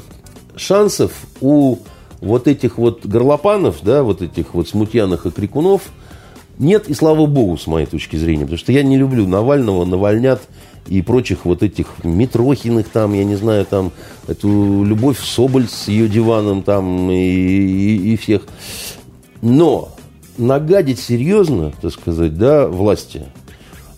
[0.55, 1.11] шансов
[1.41, 1.77] у
[2.21, 5.81] вот этих вот горлопанов, да, вот этих вот смутьяных и крикунов
[6.59, 10.41] нет, и слава богу, с моей точки зрения, потому что я не люблю Навального, Навальнят
[10.87, 13.91] и прочих вот этих Митрохиных там, я не знаю, там,
[14.27, 18.43] эту Любовь Соболь с ее диваном там и, и, и всех.
[19.41, 19.89] Но
[20.37, 23.25] нагадить серьезно, так сказать, да, власти–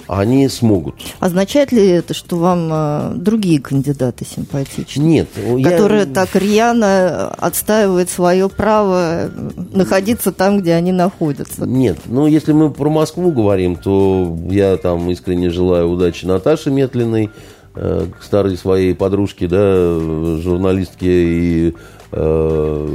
[0.07, 0.95] они смогут.
[1.19, 5.01] Означает ли это, что вам э, другие кандидаты симпатичны?
[5.01, 5.29] Нет.
[5.63, 6.13] Которые я...
[6.13, 9.29] так рьяно отстаивают свое право
[9.71, 11.65] находиться там, где они находятся?
[11.65, 11.97] Нет.
[12.05, 17.31] Ну, если мы про Москву говорим, то я там искренне желаю удачи Наташе Метлиной,
[17.75, 19.99] э, старой своей подружке, да,
[20.39, 21.75] журналистке и
[22.11, 22.87] э,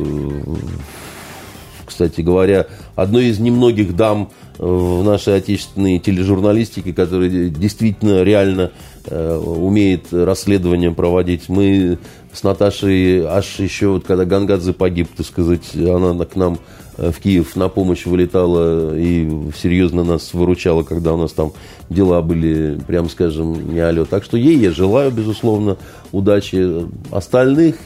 [2.01, 4.31] кстати говоря, одной из немногих дам
[4.61, 8.73] в нашей отечественной тележурналистике, которая действительно реально
[9.07, 11.49] э, умеет расследование проводить.
[11.49, 11.99] Мы
[12.31, 16.59] с Наташей, аж еще вот когда Гангадзе погиб, так сказать, она к нам
[16.99, 21.53] в Киев на помощь вылетала и серьезно нас выручала, когда у нас там
[21.89, 24.05] дела были, прям скажем, не алё.
[24.05, 25.79] Так что ей я желаю, безусловно,
[26.13, 26.87] удачи.
[27.11, 27.77] Остальных,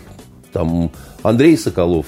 [0.52, 0.90] там,
[1.22, 2.06] Андрей Соколов,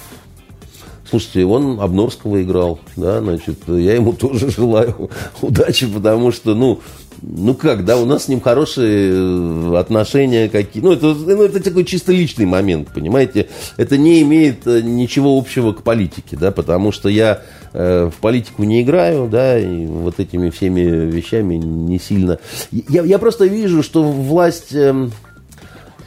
[1.09, 5.09] Слушайте, он Обнорского играл, да, значит, я ему тоже желаю
[5.41, 6.81] удачи, потому что, ну,
[7.21, 10.83] ну как, да, у нас с ним хорошие э, отношения какие.
[10.83, 13.47] Ну, это, ну, это такой чисто личный момент, понимаете.
[13.77, 17.41] Это не имеет э, ничего общего к политике, да, потому что я
[17.73, 22.39] э, в политику не играю, да, и вот этими всеми вещами не сильно.
[22.71, 24.73] Я, я просто вижу, что власть...
[24.73, 25.09] Э,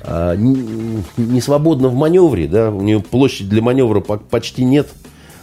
[0.07, 4.89] не свободна в маневре, да, у нее площадь для маневра почти нет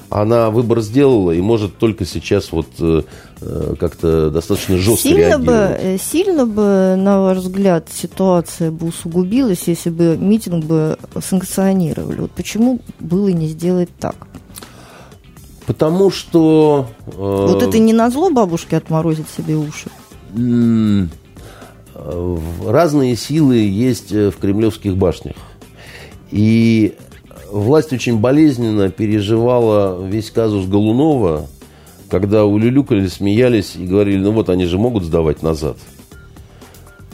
[0.09, 3.01] она выбор сделала и может только сейчас вот э,
[3.41, 5.45] э, как-то достаточно жестко сильно реагировать.
[5.45, 12.21] Бы, э, сильно бы, на ваш взгляд, ситуация бы усугубилась, если бы митинг бы санкционировали?
[12.21, 14.15] Вот почему было не сделать так?
[15.65, 16.87] Потому что...
[17.05, 19.89] Э, вот это не на зло бабушки отморозить себе уши?
[22.65, 25.35] Разные силы есть в кремлевских башнях.
[26.31, 26.95] И
[27.51, 31.47] власть очень болезненно переживала весь казус Голунова,
[32.09, 35.77] когда улюлюкали, смеялись и говорили, ну вот они же могут сдавать назад.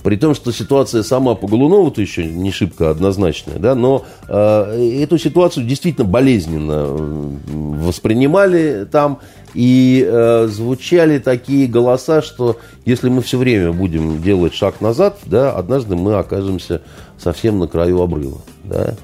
[0.03, 5.17] При том, что ситуация сама по Голунову-то еще не шибко однозначная, да, но э, эту
[5.17, 9.19] ситуацию действительно болезненно воспринимали там,
[9.53, 15.53] и э, звучали такие голоса, что если мы все время будем делать шаг назад, да,
[15.53, 16.81] однажды мы окажемся
[17.17, 18.95] совсем на краю обрыва, да.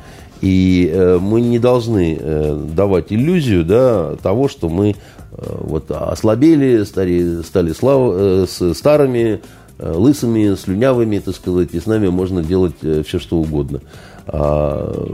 [0.41, 4.95] И э, мы не должны э, давать иллюзию да, того, что мы э,
[5.31, 9.41] вот, ослабели, стали, стали слав, э, с старыми,
[9.79, 13.81] лысыми, слюнявыми, так сказать, и с нами можно делать э, все, что угодно.
[14.27, 15.07] А,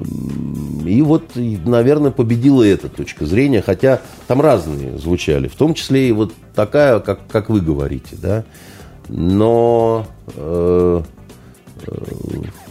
[0.85, 6.11] и вот, наверное, победила эта точка зрения, хотя там разные звучали, в том числе и
[6.11, 8.43] вот такая, как, как вы говорите, да.
[9.07, 11.01] Но э, э,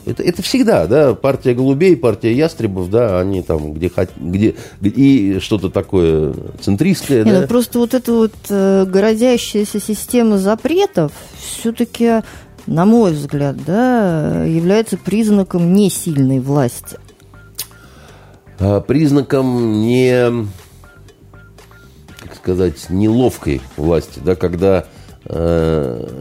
[0.07, 5.71] это, это всегда, да, партия голубей, партия ястребов, да, они там, где, где, и что-то
[5.71, 7.41] такое центристское, Не, да.
[7.43, 12.23] Ну, просто вот эта вот э, городящаяся система запретов все-таки,
[12.67, 16.99] на мой взгляд, да, является признаком несильной власти.
[18.59, 20.47] А, признаком не,
[22.19, 24.87] как сказать, неловкой власти, да, когда
[25.25, 26.14] э,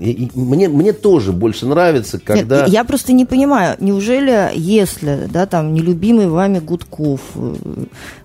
[0.00, 2.62] мне, мне тоже больше нравится, когда...
[2.62, 7.54] Нет, я просто не понимаю, неужели, если, да, там, нелюбимый вами Гудков, э,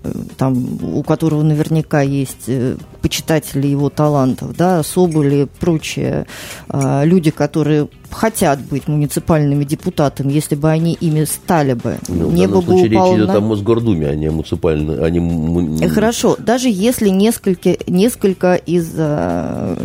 [0.03, 6.25] э, там, у которого наверняка есть э, почитатели его талантов, да, Соболь и прочие
[6.71, 11.97] люди, которые хотят быть муниципальными депутатами, если бы они ими стали бы.
[12.07, 13.35] Ну, небо в данном случае речь идет на...
[13.35, 15.05] о Мосгордуме, а не муниципальной.
[15.05, 15.87] А не...
[15.89, 19.77] Хорошо, даже если несколько, несколько из а,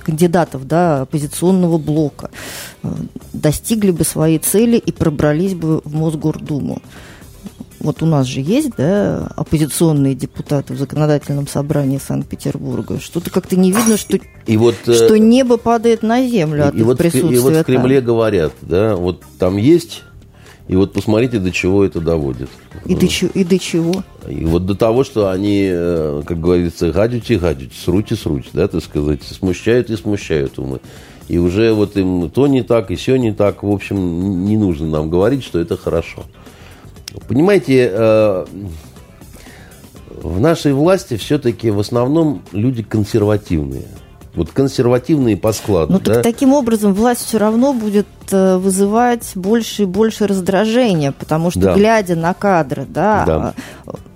[0.00, 2.30] кандидатов да, оппозиционного блока
[2.82, 2.94] а,
[3.32, 6.82] достигли бы своей цели и пробрались бы в Мосгордуму
[7.82, 13.00] вот у нас же есть, да, оппозиционные депутаты в законодательном собрании Санкт-Петербурга.
[13.00, 16.78] Что-то как-то не видно, что, и вот, э, что небо падает на землю от и
[16.78, 17.36] их вот, присутствия.
[17.36, 18.06] И вот в Кремле там.
[18.06, 20.02] говорят, да, вот там есть,
[20.68, 22.48] и вот посмотрите, до чего это доводит.
[22.86, 24.04] И, до, и до чего?
[24.28, 28.82] И вот до того, что они, э, как говорится, гадите, гадите, срути, срути, да, так
[28.82, 30.80] сказать, смущают и смущают умы.
[31.28, 33.62] И уже вот им то не так, и все не так.
[33.62, 36.24] В общем, не нужно нам говорить, что это хорошо.
[37.28, 38.46] Понимаете, э,
[40.22, 43.84] в нашей власти все-таки в основном люди консервативные.
[44.34, 45.94] Вот консервативные по складу.
[45.94, 46.14] Ну, да?
[46.14, 51.60] так таким образом власть все равно будет э, вызывать больше и больше раздражения, потому что,
[51.60, 51.74] да.
[51.74, 53.54] глядя на кадры, да, да.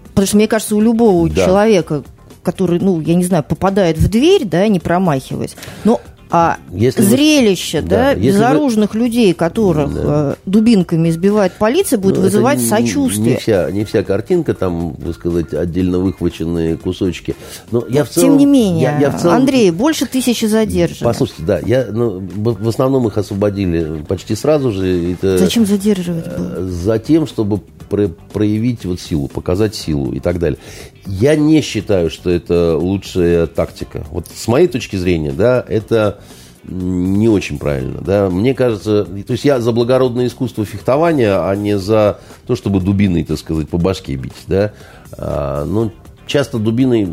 [0.08, 1.44] потому что, мне кажется, у любого да.
[1.44, 2.02] человека,
[2.42, 6.00] который, ну, я не знаю, попадает в дверь, да, не промахиваясь, но
[6.30, 10.02] а если зрелище, вы, да, да безоружных вы, людей, которых да.
[10.04, 13.34] Э, дубинками избивает полиция, будет ну, вызывать не, сочувствие.
[13.34, 17.36] Не вся, не вся картинка, там, так сказать, отдельно выхваченные кусочки.
[17.70, 21.04] Но я в целом, Тем не менее, я, я в целом, Андрей, больше тысячи задержанных.
[21.04, 25.12] Послушайте, да, я, ну, в основном их освободили почти сразу же.
[25.12, 26.66] Это, Зачем задерживать было?
[26.66, 30.58] Затем, чтобы проявить вот силу, показать силу и так далее.
[31.06, 34.04] Я не считаю, что это лучшая тактика.
[34.10, 36.20] Вот с моей точки зрения, да, это
[36.68, 38.00] не очень правильно.
[38.00, 38.28] Да?
[38.28, 43.24] Мне кажется, то есть я за благородное искусство фехтования, а не за то, чтобы дубиной,
[43.24, 44.32] так сказать, по башке бить.
[44.46, 44.72] Да?
[45.12, 45.92] А, ну,
[46.26, 47.08] часто дубиной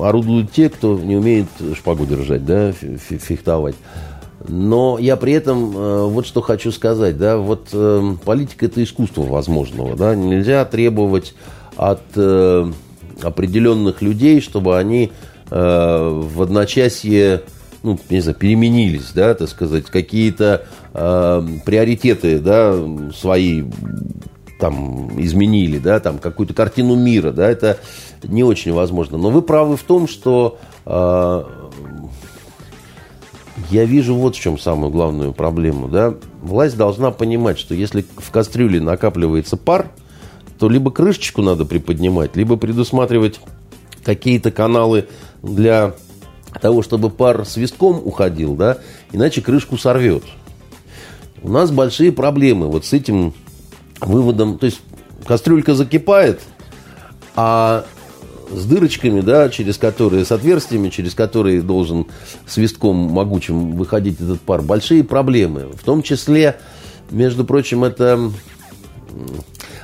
[0.00, 3.76] орудуют те, кто не умеет шпагу держать, да, фехтовать.
[4.46, 9.22] Но я при этом э, вот что хочу сказать, да, вот э, политика это искусство
[9.22, 11.34] возможного, да, нельзя требовать
[11.76, 12.72] от э,
[13.22, 15.10] определенных людей, чтобы они
[15.50, 17.42] э, в одночасье,
[17.82, 22.78] ну, не знаю, переменились, да, так сказать, какие-то э, приоритеты, да,
[23.12, 23.64] свои
[24.60, 27.78] там изменили, да, там какую-то картину мира, да, это
[28.22, 29.18] не очень возможно.
[29.18, 31.44] Но вы правы в том, что э,
[33.70, 35.88] я вижу вот в чем самую главную проблему.
[35.88, 36.14] Да?
[36.42, 39.90] Власть должна понимать, что если в кастрюле накапливается пар,
[40.58, 43.40] то либо крышечку надо приподнимать, либо предусматривать
[44.02, 45.06] какие-то каналы
[45.42, 45.94] для
[46.60, 48.78] того, чтобы пар свистком уходил, да,
[49.12, 50.24] иначе крышку сорвет.
[51.42, 53.32] У нас большие проблемы вот с этим
[54.00, 54.58] выводом.
[54.58, 54.80] То есть
[55.26, 56.40] кастрюлька закипает,
[57.36, 57.84] а
[58.52, 62.06] с дырочками, да, через которые, с отверстиями, через которые должен
[62.46, 65.66] свистком могучим выходить этот пар, большие проблемы.
[65.74, 66.58] В том числе,
[67.10, 68.30] между прочим, это...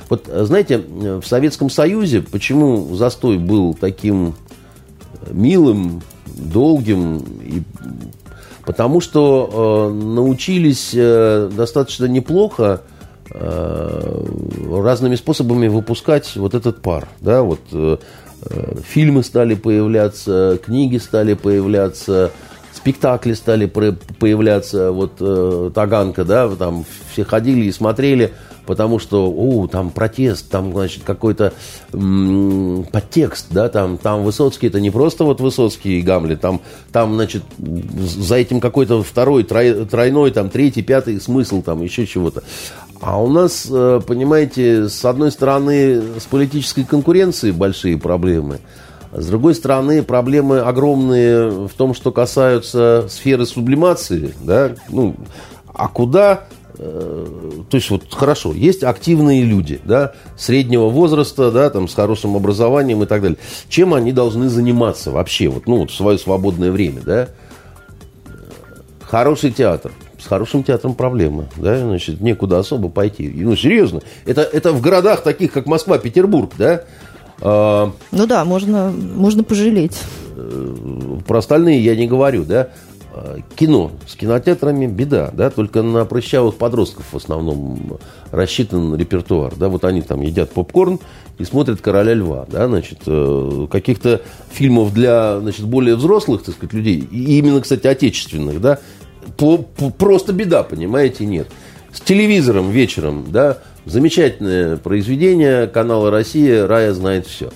[0.09, 4.35] Вот, знаете, в Советском Союзе почему застой был таким
[5.31, 7.63] милым, долгим и
[8.65, 12.81] Потому что э, научились э, достаточно неплохо
[13.29, 14.25] э,
[14.71, 17.07] разными способами выпускать вот этот пар.
[17.21, 17.97] Да, вот э, Э,
[18.87, 22.31] фильмы стали появляться, книги стали появляться,
[22.73, 28.33] спектакли стали появляться, вот э, Таганка, да, там все ходили и смотрели,
[28.65, 31.53] потому что, о, там протест, там, значит, какой-то
[31.93, 37.15] м- подтекст, да, там, там Высоцкий, это не просто вот Высоцкий и Гамлет, там, там,
[37.15, 42.43] значит, за этим какой-то второй, трой, тройной, там, третий, пятый смысл, там, еще чего-то.
[43.01, 48.59] А у нас, э, понимаете, с одной стороны, с политической конкуренцией большие проблемы,
[49.11, 55.15] а с другой стороны, проблемы огромные в том, что касаются сферы сублимации, да, ну,
[55.73, 56.45] а куда
[56.77, 57.25] э,
[57.69, 63.03] то есть вот хорошо, есть активные люди, да, среднего возраста, да, там, с хорошим образованием
[63.03, 63.37] и так далее.
[63.69, 67.29] Чем они должны заниматься вообще, вот, ну, вот в свое свободное время, да?
[69.01, 73.31] Хороший театр, с хорошим театром проблемы, да, значит, некуда особо пойти.
[73.35, 76.83] Ну, серьезно, это, это в городах таких, как Москва, Петербург, да,
[77.41, 79.99] а, ну да, можно, можно пожалеть.
[80.35, 82.69] Э, про остальные я не говорю, да.
[83.13, 83.91] А, кино.
[84.07, 87.97] С кинотеатрами беда, да, только на прыщавых подростков в основном
[88.31, 90.99] рассчитан репертуар, да, вот они там едят попкорн
[91.37, 96.73] и смотрят «Короля льва», да, значит, э, каких-то фильмов для, значит, более взрослых, так сказать,
[96.73, 98.79] людей, и именно, кстати, отечественных, да,
[99.37, 101.47] по, по, просто беда, понимаете, нет.
[101.93, 107.51] С телевизором вечером, да, замечательное произведение канала «Россия», «Рая знает все»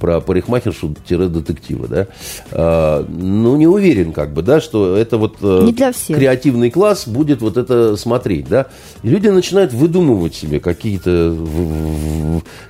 [0.00, 2.06] про парикмахершу-детектива, да,
[2.50, 6.16] а, ну, не уверен, как бы, да, что это вот э, не для всех.
[6.16, 8.66] креативный класс будет вот это смотреть, да.
[9.02, 11.36] И люди начинают выдумывать себе какие-то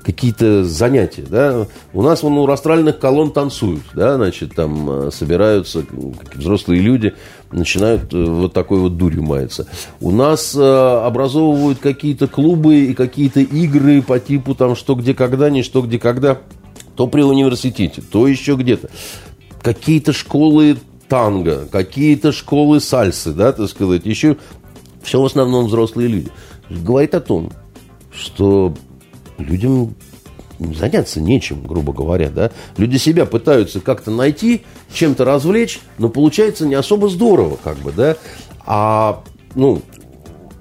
[0.03, 1.67] какие занятия, да.
[1.93, 5.85] У нас вон у растральных колонн танцуют, да, значит, там э, собираются
[6.35, 7.15] взрослые люди,
[7.53, 9.67] начинают э, вот такой вот дурью маяться.
[10.01, 15.63] У нас образовывают какие-то клубы и какие-то игры по типу там что где когда, не
[15.63, 16.39] что где когда
[16.97, 18.91] то при университете, то еще где-то.
[19.63, 20.77] Какие-то школы
[21.09, 24.37] танго, какие-то школы сальсы, да, так сказать, еще
[25.03, 26.29] все в основном взрослые люди.
[26.69, 27.53] Говорит о том,
[28.13, 28.75] что
[29.39, 29.95] людям
[30.79, 32.51] заняться нечем, грубо говоря, да.
[32.77, 38.17] Люди себя пытаются как-то найти, чем-то развлечь, но получается не особо здорово, как бы, да.
[38.67, 39.23] А,
[39.55, 39.83] ну,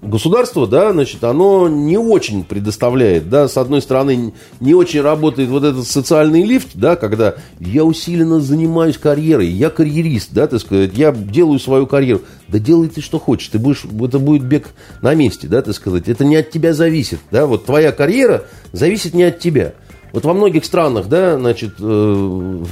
[0.02, 5.64] государство, да, значит, оно не очень предоставляет, да, с одной стороны, не очень работает вот
[5.64, 11.12] этот социальный лифт, да, когда я усиленно занимаюсь карьерой, я карьерист, да, так сказать, я
[11.12, 12.22] делаю свою карьеру.
[12.47, 14.70] Да делай ты что хочешь, ты будешь, это будет бег
[15.02, 19.14] на месте, да, так сказать, это не от тебя зависит, да, вот твоя карьера зависит
[19.14, 19.74] не от тебя.
[20.12, 22.64] Вот во многих странах, да, значит, э,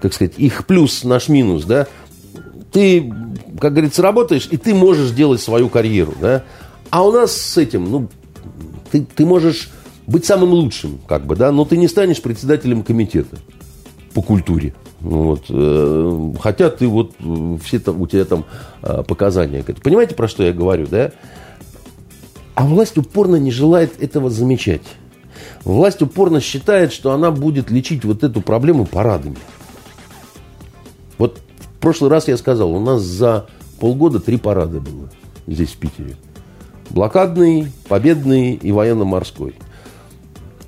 [0.00, 1.86] как сказать, их плюс, наш минус, да,
[2.72, 3.12] ты,
[3.60, 6.44] как говорится, работаешь, и ты можешь делать свою карьеру, да.
[6.90, 8.08] А у нас с этим, ну,
[8.90, 9.70] ты, ты можешь
[10.06, 13.36] быть самым лучшим, как бы, да, но ты не станешь председателем комитета
[14.14, 14.74] по культуре.
[15.00, 15.44] Вот.
[15.48, 17.12] Э, хотя ты вот,
[17.62, 18.44] все там, у тебя там
[18.82, 19.62] э, показания.
[19.82, 21.12] Понимаете, про что я говорю, да?
[22.54, 24.82] А власть упорно не желает этого замечать.
[25.64, 29.36] Власть упорно считает, что она будет лечить вот эту проблему парадами.
[31.18, 33.46] Вот в прошлый раз я сказал, у нас за
[33.78, 35.10] полгода три парада было
[35.46, 36.16] здесь, в Питере.
[36.90, 39.54] Блокадный, победный и военно-морской.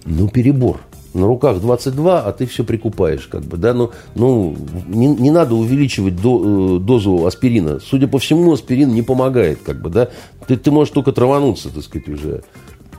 [0.05, 0.81] Ну, перебор.
[1.15, 4.57] на руках 22, а ты все прикупаешь, как бы, да, ну, ну
[4.89, 7.81] не, не надо увеличивать до, э, дозу аспирина.
[7.81, 10.09] Судя по всему, аспирин не помогает, как бы, да,
[10.47, 12.43] ты, ты можешь только травануться, так сказать, уже.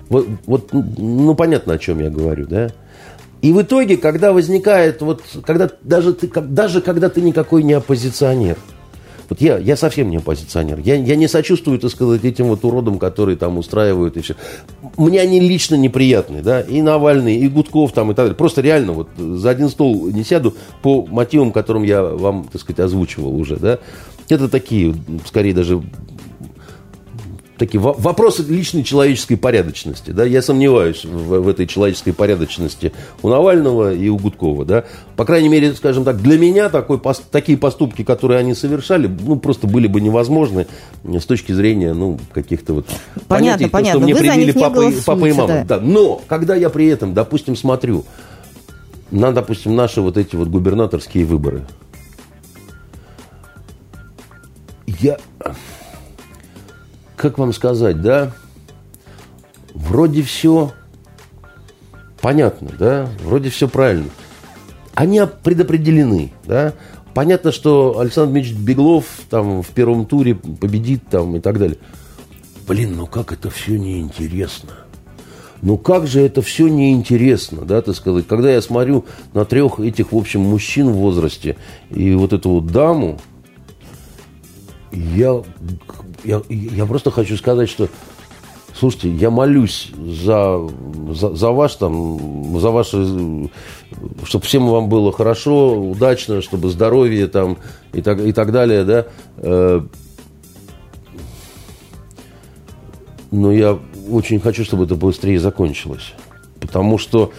[0.09, 2.71] Вот, вот, ну, понятно, о чем я говорю, да.
[3.41, 8.57] И в итоге, когда возникает, вот, когда даже, ты, даже когда ты никакой не оппозиционер–
[9.29, 10.79] вот я, я совсем не оппозиционер.
[10.79, 14.35] Я, я не сочувствую, так сказать, этим вот уродам, которые там устраивают и все.
[14.97, 18.35] Мне они лично неприятны, да, и Навальный, и Гудков там и так далее.
[18.35, 22.79] Просто реально вот за один стол не сяду по мотивам, которым я вам, так сказать,
[22.81, 23.79] озвучивал уже, да.
[24.29, 24.93] Это такие,
[25.25, 25.81] скорее даже
[27.65, 30.11] такие вопросы личной человеческой порядочности.
[30.11, 30.25] Да?
[30.25, 32.91] Я сомневаюсь в, в этой человеческой порядочности
[33.21, 34.65] у Навального и у Гудкова.
[34.65, 34.83] Да?
[35.15, 36.99] По крайней мере, скажем так, для меня такой,
[37.31, 40.67] такие поступки, которые они совершали, ну, просто были бы невозможны
[41.03, 42.87] с точки зрения ну, каких-то вот
[43.27, 43.91] понятно, понятий, понятно.
[43.93, 45.47] То, что мне привили папа, папа и мама.
[45.47, 45.63] Да.
[45.63, 45.79] Да.
[45.79, 48.03] Но когда я при этом, допустим, смотрю
[49.11, 51.61] на, допустим, наши вот эти вот губернаторские выборы,
[54.99, 55.17] я
[57.23, 58.33] как вам сказать, да,
[59.73, 60.73] вроде все
[62.19, 64.09] понятно, да, вроде все правильно.
[64.93, 66.73] Они предопределены, да.
[67.13, 71.77] Понятно, что Александр Дмитриевич Беглов там в первом туре победит там и так далее.
[72.67, 74.71] Блин, ну как это все неинтересно.
[75.61, 78.27] Ну как же это все неинтересно, да, так сказать.
[78.27, 81.55] Когда я смотрю на трех этих, в общем, мужчин в возрасте
[81.89, 83.17] и вот эту вот даму,
[84.91, 85.41] я
[86.23, 87.89] я, я просто хочу сказать, что
[88.75, 90.59] Слушайте, я молюсь за,
[91.11, 93.49] за, за ваш там, за ваше,
[94.23, 97.57] чтобы всем вам было хорошо, удачно, чтобы здоровье там
[97.93, 99.05] и так, и так далее, да.
[99.37, 99.81] Э,
[103.29, 103.77] но я
[104.09, 106.13] очень хочу, чтобы это быстрее закончилось.
[106.59, 107.31] Потому что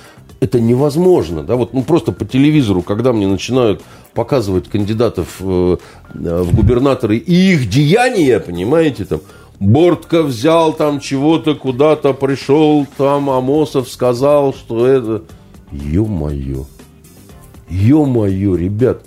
[0.45, 3.83] это невозможно, да, вот ну просто по телевизору, когда мне начинают
[4.13, 5.77] показывать кандидатов э,
[6.13, 9.21] в губернаторы и их деяния, понимаете, там,
[9.59, 15.23] Бортко взял там чего-то, куда-то пришел, там Амосов сказал, что это...
[15.73, 16.67] Ё-моё,
[17.69, 19.03] ё-моё, ребят,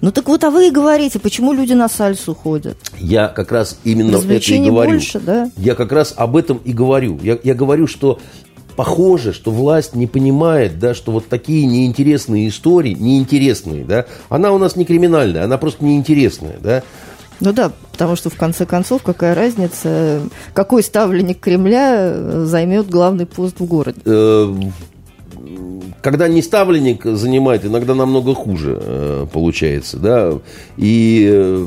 [0.00, 2.76] ну так вот, а вы и говорите, почему люди на сальсу ходят?
[2.98, 4.92] Я как раз именно это и говорю.
[4.92, 5.50] больше, да?
[5.56, 7.18] Я как раз об этом и говорю.
[7.22, 8.20] Я, я говорю, что
[8.76, 14.58] похоже, что власть не понимает, да, что вот такие неинтересные истории, неинтересные, да, она у
[14.58, 16.82] нас не криминальная, она просто неинтересная, да.
[17.40, 20.22] Ну да, потому что в конце концов, какая разница,
[20.52, 24.00] какой ставленник Кремля займет главный пост в городе?
[24.04, 24.54] Э,
[26.00, 30.32] когда не ставленник занимает, иногда намного хуже э, получается, да,
[30.76, 31.66] и э,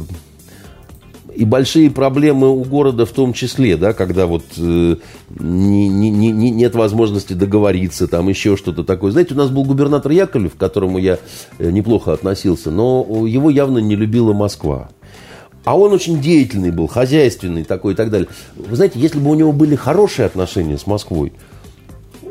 [1.37, 4.95] и большие проблемы у города в том числе, да, когда вот э,
[5.39, 9.11] не, не, не, нет возможности договориться, там еще что-то такое.
[9.11, 11.19] Знаете, у нас был губернатор Яковлев, к которому я
[11.59, 14.89] э, неплохо относился, но его явно не любила Москва.
[15.63, 18.29] А он очень деятельный был, хозяйственный такой и так далее.
[18.55, 21.33] Вы знаете, если бы у него были хорошие отношения с Москвой,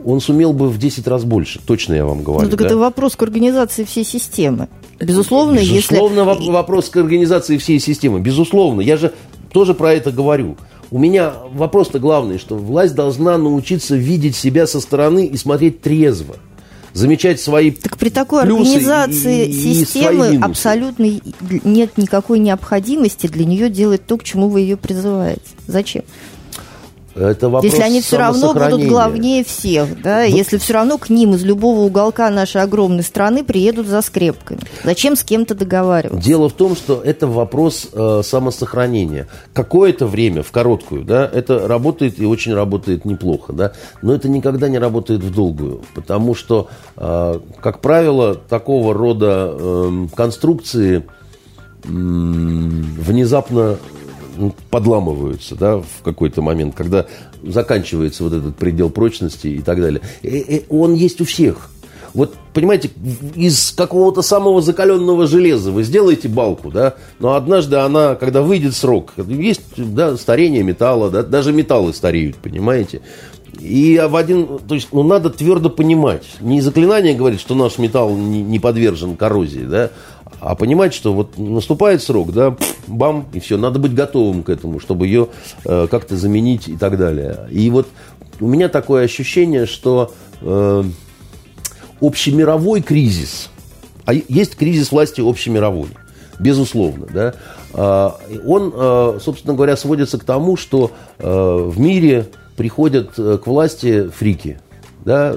[0.07, 2.45] он сумел бы в 10 раз больше, точно я вам говорю.
[2.45, 2.67] Ну, так да?
[2.67, 4.69] это вопрос к организации всей системы.
[5.01, 6.51] Безусловно, Безусловно, если...
[6.51, 8.21] вопрос к организации всей системы.
[8.21, 8.81] Безусловно.
[8.81, 9.13] Я же
[9.53, 10.57] тоже про это говорю.
[10.93, 16.37] У меня вопрос-то главный, что власть должна научиться видеть себя со стороны и смотреть трезво
[16.93, 21.21] замечать свои Так при такой организации и, системы и абсолютно
[21.65, 25.43] нет никакой необходимости для нее делать то, к чему вы ее призываете.
[25.67, 26.05] Зачем?
[27.17, 31.09] Это вопрос Если они все равно будут главнее всех, да, ну, если все равно к
[31.09, 34.61] ним из любого уголка нашей огромной страны приедут за скрепками.
[34.85, 36.23] Зачем с кем-то договариваться?
[36.23, 39.29] Дело в том, что это вопрос э, самосохранения.
[39.55, 44.69] Какое-то время, в короткую, да, это работает и очень работает неплохо, да, но это никогда
[44.69, 53.79] не работает в долгую, потому что, э, как правило, такого рода э, конструкции э, внезапно
[54.70, 57.07] подламываются да, в какой-то момент, когда
[57.43, 60.01] заканчивается вот этот предел прочности и так далее.
[60.22, 61.70] И, и он есть у всех.
[62.16, 62.89] Вот, понимаете,
[63.34, 69.12] из какого-то самого закаленного железа вы сделаете балку, да, но однажды она, когда выйдет срок,
[69.18, 73.03] есть да, старение металла, да, даже металлы стареют, понимаете.
[73.61, 76.24] И в один, то есть, ну, надо твердо понимать.
[76.41, 79.91] Не заклинание говорит, что наш металл не, не подвержен коррозии, да,
[80.47, 84.78] а понимать, что вот наступает срок, да, бам, и все, надо быть готовым к этому,
[84.78, 85.28] чтобы ее
[85.64, 87.49] э, как-то заменить и так далее.
[87.51, 87.88] И вот
[88.38, 90.12] у меня такое ощущение, что
[90.43, 90.85] э,
[92.01, 93.51] общемировой кризис,
[94.05, 95.89] а есть кризис власти общемировой,
[96.39, 97.35] безусловно, да,
[97.74, 104.09] э, он, э, собственно говоря, сводится к тому, что э, в мире приходят к власти
[104.09, 104.60] фрики,
[105.05, 105.35] Да?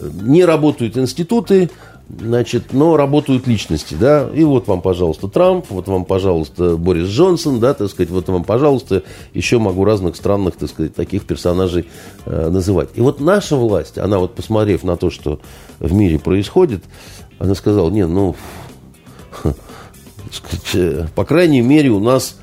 [0.00, 1.70] Не работают институты,
[2.18, 7.58] значит, но работают личности, да, и вот вам, пожалуйста, Трамп, вот вам, пожалуйста, Борис Джонсон,
[7.58, 9.02] да, так сказать, вот вам, пожалуйста,
[9.32, 11.86] еще могу разных странных, так сказать, таких персонажей
[12.26, 12.90] э, называть.
[12.94, 15.40] И вот наша власть, она вот, посмотрев на то, что
[15.78, 16.84] в мире происходит,
[17.38, 18.36] она сказала, не, ну,
[20.74, 22.36] э, по крайней мере, у нас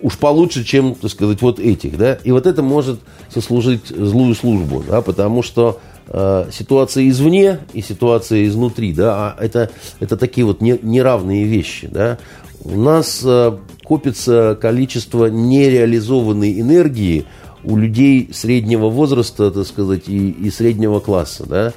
[0.00, 4.82] уж получше, чем, так сказать, вот этих, да, и вот это может сослужить злую службу,
[4.86, 5.78] да, потому что
[6.14, 11.88] Э, ситуация извне и ситуация изнутри, да, а это, это такие вот не, неравные вещи,
[11.90, 12.18] да.
[12.64, 17.24] У нас э, копится количество нереализованной энергии
[17.64, 21.72] у людей среднего возраста, так сказать, и, и среднего класса, да.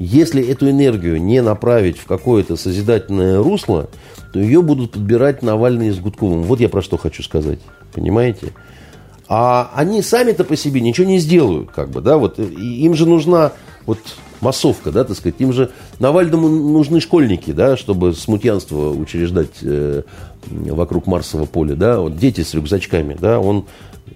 [0.00, 3.88] Если эту энергию не направить в какое-то созидательное русло,
[4.32, 6.42] то ее будут подбирать Навальный с Гудковым.
[6.42, 7.60] Вот я про что хочу сказать.
[7.94, 8.52] Понимаете?
[9.28, 13.52] А они сами-то по себе ничего не сделают, как бы, да, вот им же нужна
[13.86, 13.98] вот
[14.40, 15.36] массовка, да, так сказать.
[15.38, 20.02] Им же Навальному нужны школьники, да, чтобы смутьянство учреждать э,
[20.46, 23.66] вокруг Марсового поля, да, вот дети с рюкзачками, да, он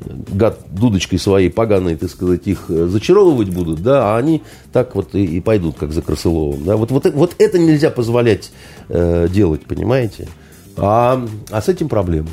[0.01, 4.43] гад дудочкой своей поганой, так сказать, их э, зачаровывать будут, да, а они
[4.73, 8.51] так вот и, и пойдут, как за Красыловым, да, вот, вот, вот это нельзя позволять
[8.89, 10.29] э, делать, понимаете,
[10.77, 12.29] а, а с этим проблемы,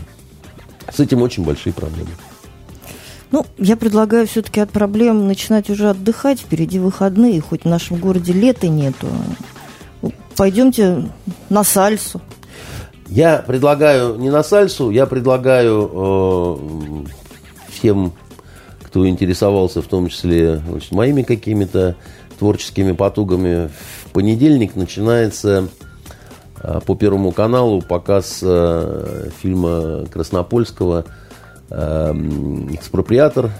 [0.91, 2.09] с этим очень большие проблемы.
[3.31, 6.39] Ну, я предлагаю все-таки от проблем начинать уже отдыхать.
[6.39, 9.07] Впереди выходные, хоть в нашем городе лета нету.
[10.35, 11.09] Пойдемте
[11.49, 12.21] на сальсу.
[13.07, 18.13] Я предлагаю не на сальсу, я предлагаю э, всем,
[18.83, 21.95] кто интересовался, в том числе значит, моими какими-то
[22.37, 23.69] творческими потугами,
[24.05, 25.69] в понедельник начинается
[26.61, 31.05] э, по Первому каналу показ э, фильма Краснопольского
[31.69, 33.51] экспроприатор.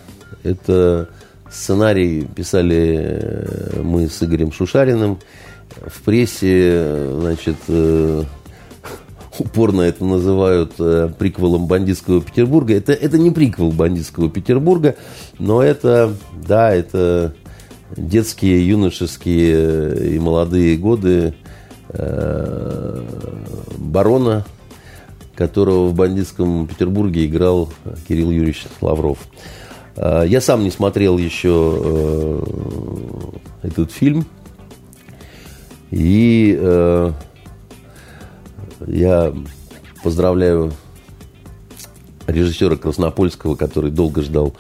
[0.44, 1.10] Это
[1.52, 5.20] сценарий писали э, мы с Игорем Шушариным.
[5.86, 8.24] В прессе, значит, э,
[9.38, 12.76] упорно это называют э, приквелом бандитского Петербурга.
[12.76, 14.96] Это, это не приквел бандитского Петербурга,
[15.40, 16.14] но это,
[16.46, 17.34] да, это
[17.96, 21.34] детские, юношеские и молодые годы
[23.78, 24.46] барона
[25.38, 27.70] которого в бандитском Петербурге играл
[28.08, 29.20] Кирилл Юрьевич Лавров.
[29.96, 32.44] А, я сам не смотрел еще э,
[33.62, 34.26] этот фильм.
[35.92, 37.12] И э,
[38.88, 39.34] я
[40.04, 40.74] поздравляю
[42.26, 44.56] режиссера Краснопольского, который долго ждал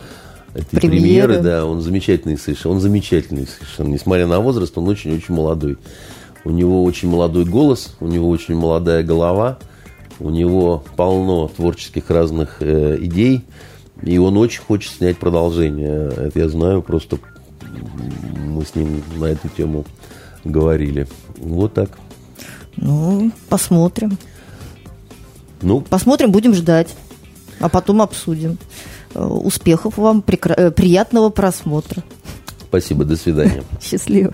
[0.53, 0.99] этой премьеры.
[0.99, 1.39] премьеры.
[1.39, 2.75] Да, он замечательный совершенно.
[2.75, 3.87] Он замечательный совершенно.
[3.89, 5.77] Несмотря на возраст, он очень-очень молодой.
[6.45, 9.57] У него очень молодой голос, у него очень молодая голова–
[10.19, 13.43] у него полно творческих разных э, идей,
[14.01, 16.09] и он очень хочет снять продолжение.
[16.09, 17.19] Это я знаю, просто
[18.37, 19.85] мы с ним на эту тему
[20.43, 21.07] говорили.
[21.37, 21.97] Вот так.
[22.75, 24.17] Ну, посмотрим.
[25.61, 26.95] Ну, посмотрим, будем ждать,
[27.59, 28.57] а потом обсудим.
[29.13, 30.23] Э, успехов вам.
[30.27, 32.03] Э, приятного просмотра.
[32.69, 33.63] Спасибо, до свидания.
[33.81, 34.33] Счастливо.